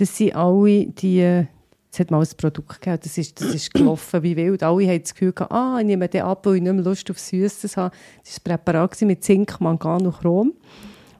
[0.00, 1.44] Das sind alle die...
[1.92, 4.62] Es hat mal ein Produkt gegeben, das ist, das ist gelaufen wie wild.
[4.62, 7.10] Alle haben das Gefühl gehabt, ah, ich nehme den ab, weil ich nicht mehr Lust
[7.10, 7.92] auf Süßes habe.
[8.24, 10.52] Das war ein Präparat mit Zink, Mangan und Chrom.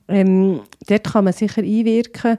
[0.07, 2.39] Ähm, dort kann man sicher einwirken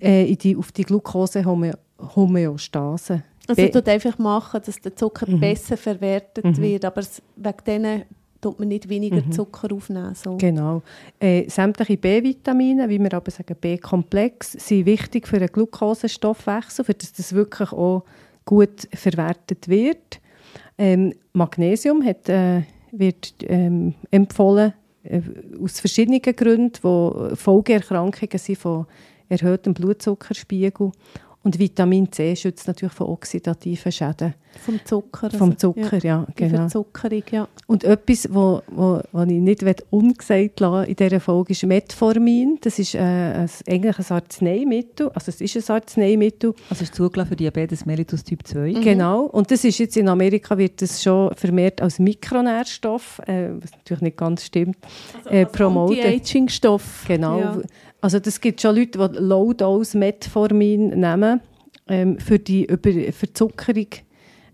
[0.00, 3.22] äh, die, auf die Glucose-Homöostase.
[3.46, 5.38] Also tut einfach machen, dass der Zucker Mhm.
[5.40, 6.56] besser verwertet Mhm.
[6.56, 7.02] wird, aber
[7.36, 8.02] wegen denen
[8.40, 9.32] tut man nicht weniger Mhm.
[9.32, 10.14] Zucker aufnehmen.
[10.14, 10.36] So.
[10.36, 10.82] Genau.
[11.18, 17.12] Äh, sämtliche B-Vitamine, wie wir aber sagen B-Komplex, sind wichtig für den Glukosestoffwechsel, für dass
[17.12, 18.04] das wirklich auch
[18.44, 20.20] gut verwertet wird.
[20.78, 24.72] Ähm, Magnesium hat, äh, wird ähm, empfohlen
[25.02, 25.20] äh,
[25.62, 28.86] aus verschiedenen Gründen, wo Folgeerkrankungen sind von
[29.28, 30.90] erhöhtem Blutzuckerspiegel.
[31.42, 35.30] Und Vitamin C schützt natürlich von oxidativen Schäden Vom Zucker.
[35.30, 35.98] vom also, Zucker.
[36.04, 36.58] Ja, Die genau.
[36.58, 37.48] Verzuckerung, ja.
[37.66, 42.58] Und etwas, wo, wo, wo ich nicht ungesagt lassen in dieser Folge, ist Metformin.
[42.60, 45.08] Das ist äh, ein, eigentlich ein Arzneimittel.
[45.14, 46.52] Also es ist ein Arzneimittel.
[46.68, 48.72] Also ist zugelassen für Diabetes mellitus Typ 2.
[48.72, 48.80] Mhm.
[48.82, 49.22] Genau.
[49.22, 54.02] Und das ist jetzt in Amerika wird das schon vermehrt als Mikronährstoff, äh, was natürlich
[54.02, 54.76] nicht ganz stimmt,
[55.24, 56.04] äh, promotet.
[56.04, 57.04] Anti-Aging-Stoff.
[57.08, 57.40] Genau.
[57.40, 57.58] Ja.
[58.00, 61.40] Also das gibt schon Leute, die Low-Dose Metformin nehmen
[61.88, 62.66] ähm, für die
[63.12, 63.88] Verzuckerung,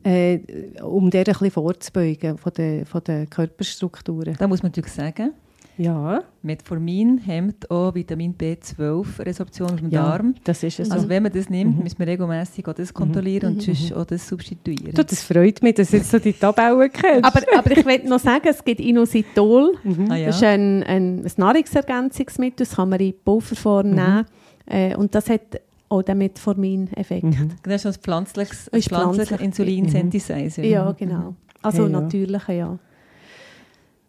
[0.02, 0.38] äh,
[0.82, 4.36] um der ein bisschen vorzubeugen von den, von den Körperstrukturen.
[4.38, 5.32] Da muss man natürlich sagen,
[5.78, 6.22] Ja.
[6.42, 10.34] Metformin hemmt auch Vitamin B12-Resorption aus dem Ja, Darm.
[10.44, 10.90] Das ist es.
[10.90, 11.82] Also wenn man das nimmt, Mhm.
[11.82, 13.60] müssen wir regelmäßig auch das kontrollieren und Mhm.
[13.74, 14.94] sonst auch das substituieren.
[14.94, 17.24] du, das freut mich, dass du jetzt so die Tabellen kennst.
[17.24, 19.74] Aber, aber ich möchte noch sagen, es gibt Inositol.
[19.84, 20.10] Mhm.
[20.10, 20.26] Ah, ja.
[20.28, 23.94] Das ist ein, ein, ein Nahrungsergänzungsmittel, das kann man in Pulverform Mhm.
[23.94, 24.24] nehmen.
[24.66, 25.42] Äh, und das hat
[25.88, 27.24] auch den Metformin-Effekt.
[27.24, 27.50] Mhm.
[27.62, 29.28] Das ist ein pflanzliches, ein Ist pflanzlich.
[29.28, 30.64] pflanzlicher Insulin-Synthesizer.
[30.64, 31.34] Ja, genau.
[31.62, 32.00] Also Ja, ja.
[32.00, 32.78] natürliche, ja.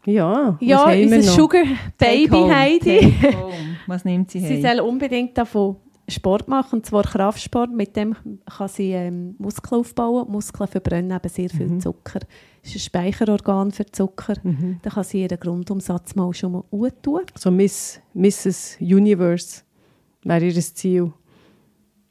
[0.09, 1.35] Ja, was Ja, haben wir unser noch?
[1.37, 1.63] Sugar
[1.97, 2.99] Take Baby home, Heidi.
[3.21, 3.53] take home.
[3.87, 4.77] Was nimmt sie Sie heim?
[4.77, 5.75] soll unbedingt davon
[6.09, 7.71] Sport machen, und zwar Kraftsport.
[7.73, 10.31] Mit dem kann sie ähm, Muskeln aufbauen.
[10.31, 11.81] Muskeln verbrennen eben sehr viel Mhm.
[11.81, 12.19] Zucker.
[12.63, 14.35] Das ist ein Speicherorgan für Zucker.
[14.43, 14.79] Mhm.
[14.81, 17.21] Da kann sie ihren Grundumsatz mal schon mal gut tun.
[17.37, 18.77] So Miss, Mrs.
[18.79, 19.63] Universe
[20.23, 21.11] wäre ihr Ziel.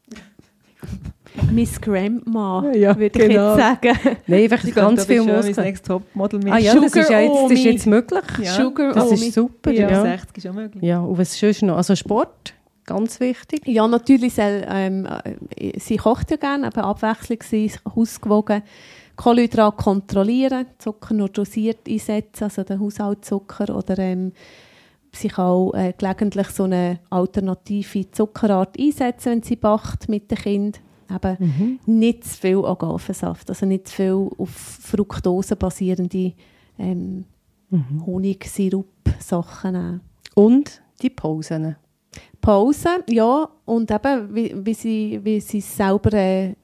[1.52, 3.56] Miss Grandma, Ja, würde ich genau.
[3.56, 3.98] jetzt sagen.
[4.26, 5.66] Nein, einfach Sie ganz viel viel Mein Muskeln.
[5.66, 8.22] Next Topmodel mit Ah ja, das ist, Sugar ja jetzt, das ist jetzt möglich.
[8.42, 9.90] Ja, Sugar Das ist super, Ja.
[9.90, 10.02] ja.
[10.02, 10.82] 60 ist auch möglich.
[10.82, 11.76] Ja, und was sonst noch?
[11.76, 12.54] Also Sport,
[12.84, 13.62] ganz wichtig.
[13.66, 15.06] Ja, natürlich soll, ähm,
[15.56, 18.62] äh, sie kocht ja gerne, aber abwechslungsweise ausgewogen.
[19.16, 24.32] Kohlenhydrate kontrollieren, Zucker nur dosiert einsetzen, also den Haushaltszucker oder ähm,
[25.12, 30.36] sie kann auch äh, gelegentlich so eine alternative Zuckerart einsetzen, wenn sie backt mit dem
[30.38, 30.80] Kind.
[31.10, 31.78] Eben Mhm.
[31.86, 36.32] nicht zu viel Agavensaft, also nicht zu viel auf Fructose basierende
[36.78, 37.24] ähm,
[37.70, 38.06] Mhm.
[38.06, 40.00] Honigsirup-Sachen nehmen.
[40.34, 41.76] Und die Pausen.
[42.40, 46.54] Pause, ja, und eben, wie, wie, sie, wie sie es selber äh,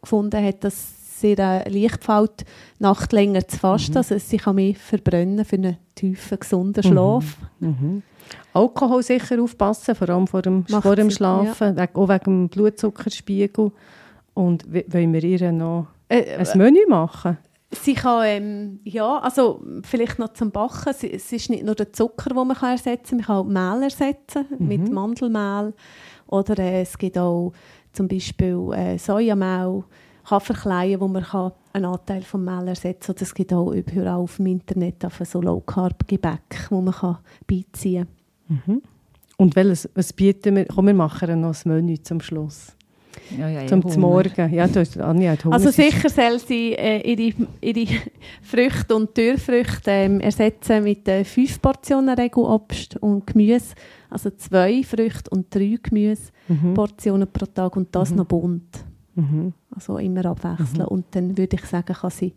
[0.00, 2.44] gefunden hat, dass sie äh, leicht fällt,
[2.78, 3.96] Nacht länger zu fasten, Mhm.
[3.98, 7.36] also sie kann mehr verbrennen für einen tiefen, gesunden Schlaf.
[7.60, 8.02] Mhm.
[8.58, 12.48] Alkohol sicher aufpassen, vor allem vor dem, Macht vor dem Schlafen, wegen- auch wegen dem
[12.48, 13.72] Blutzuckerspiegel.
[14.34, 17.38] Und wollen wir ihr noch Äh, ein Menü machen?
[17.70, 22.30] Sie kann, ähm, ja, also vielleicht noch zum Backen, es ist nicht nur der Zucker,
[22.30, 24.94] den man kann ersetzen kann, man kann auch Mehl ersetzen mit Mhm.
[24.94, 25.74] Mandelmehl
[26.28, 27.52] oder äh, es gibt auch
[27.92, 29.84] zum Beispiel äh, Sojamehl,
[30.30, 33.22] Haferkleien, wo man kann einen Anteil vom Mehl ersetzen kann.
[33.22, 38.06] Es gibt auch überall auf dem Internet so Low-Carb-Gebäck, wo man kann beiziehen
[38.48, 38.82] Mhm.
[39.36, 40.64] Und welches, was bieten wir?
[40.66, 42.72] Komm, wir machen noch ein Menü zum Schluss.
[43.38, 44.52] Ja, ja, zum Morgen.
[44.54, 45.54] Ja, du hast, Anja hat Hunger.
[45.56, 47.86] Also sicher soll sie äh, ihre, ihre
[48.42, 53.74] Früchte und Türfrüchte ähm, ersetzen mit äh, fünf Portionen Regelobst und Gemüse.
[54.08, 57.32] Also zwei Früchte und drei Gemüseportionen Mhm.
[57.32, 58.16] pro Tag und das Mhm.
[58.16, 58.84] noch bunt.
[59.14, 59.52] Mhm.
[59.74, 60.78] Also immer abwechseln.
[60.82, 60.88] Mhm.
[60.88, 62.34] Und dann würde ich sagen, kann sie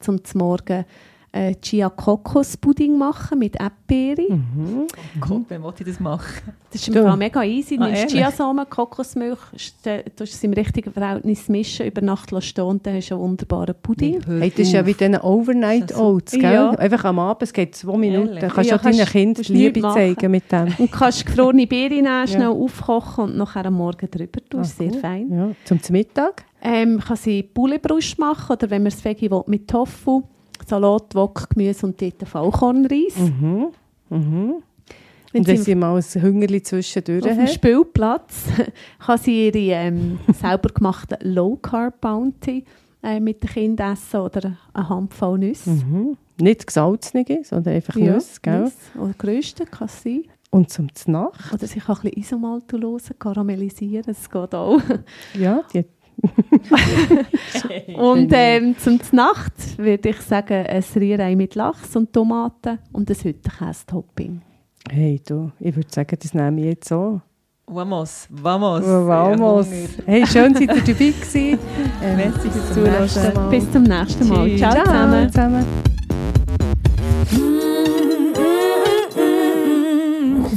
[0.00, 0.84] zum Morgen
[1.34, 4.30] äh, Chia Kokos Pudding machen mit Erdbeere.
[4.34, 4.86] Mhm.
[5.18, 6.42] Gott, wann wollte ich das machen?
[6.70, 6.94] Das ist im.
[6.94, 7.76] Fall mega easy.
[7.78, 8.08] Du Ah, nimmst?
[8.14, 9.38] Chiasamen, Kokosmilch,
[10.16, 13.22] tust es im richtigen Verhältnis mischen, über Nacht lassen stehen und dann hast du einen
[13.24, 14.20] wunderbaren Pudding.
[14.26, 16.42] Hey, das ist ja wie diese Overnight Oats, gell?
[16.42, 16.70] Ja.
[16.70, 18.26] Einfach am Abend, es geht zwei Minuten.
[18.28, 18.40] Ehrlich?
[18.40, 20.68] Dann kannst du Ja, auch deinen Kindern Liebe zeigen mit dem.
[20.78, 22.50] Und kannst gefrorene Beeren nehmen, schnell Ja.
[22.50, 24.60] aufkochen und nachher am Morgen drüber tun.
[24.60, 25.00] Ah, ist sehr cool.
[25.00, 25.30] fein.
[25.30, 25.50] Ja.
[25.64, 26.44] Zum Mittag?
[26.62, 30.22] Ähm, kann sie Bullebrust machen oder wenn man es Veggie will, mit Tofu,
[30.66, 33.16] Salat, Wok, Gemüse und dort Vollkornreis.
[33.16, 33.68] Mhm.
[34.10, 34.54] Mhm.
[35.34, 37.46] Und wenn sie mal ein Hüngerli zwischendurch auf dem.
[37.46, 38.44] Spielplatz
[38.98, 42.64] kann sie ihre ähm, selber gemachte Low Carb Bounty
[43.02, 45.70] äh, mit den Kindern essen oder eine Handvoll Nüsse.
[45.70, 46.16] Mhm.
[46.38, 48.60] Nicht gesalzene, sondern einfach Nüsse, gell?
[48.64, 48.98] Nüsse.
[48.98, 50.24] Oder grösste kann es sein.
[50.50, 54.78] Und zum Nacht, Oder sie kann ein bisschen Isomaltulose karamellisieren, das geht auch.
[55.32, 55.86] ja, die
[57.96, 63.16] Und ähm, zum Nacht würde ich sagen, ein Rührei mit Lachs und Tomaten und ein
[63.16, 64.40] Hüttenkäse-Topping.
[64.90, 67.20] Hey, du, ich würde sagen, das nehme ich jetzt so.
[67.66, 68.84] Vamos, vamos.
[68.84, 69.66] Vamos.
[70.04, 71.58] Hey, schön, seid ihr dabei gewesen.
[72.02, 73.00] Ähm, Merci bis fürs zum Zuhören.
[73.02, 73.48] nächsten Mal.
[73.50, 74.48] Bis zum nächsten Mal.
[74.48, 74.60] Tschüss.
[74.60, 75.28] Ciao zusammen.
[75.28, 75.66] zusammen.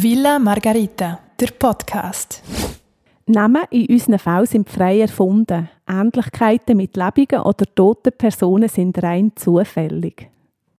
[0.01, 2.41] Villa Margarita, der Podcast.
[3.27, 5.67] Namen in unseren Fällen sind frei erfunden.
[5.87, 10.29] Ähnlichkeiten mit lebenden oder toten Personen sind rein zufällig.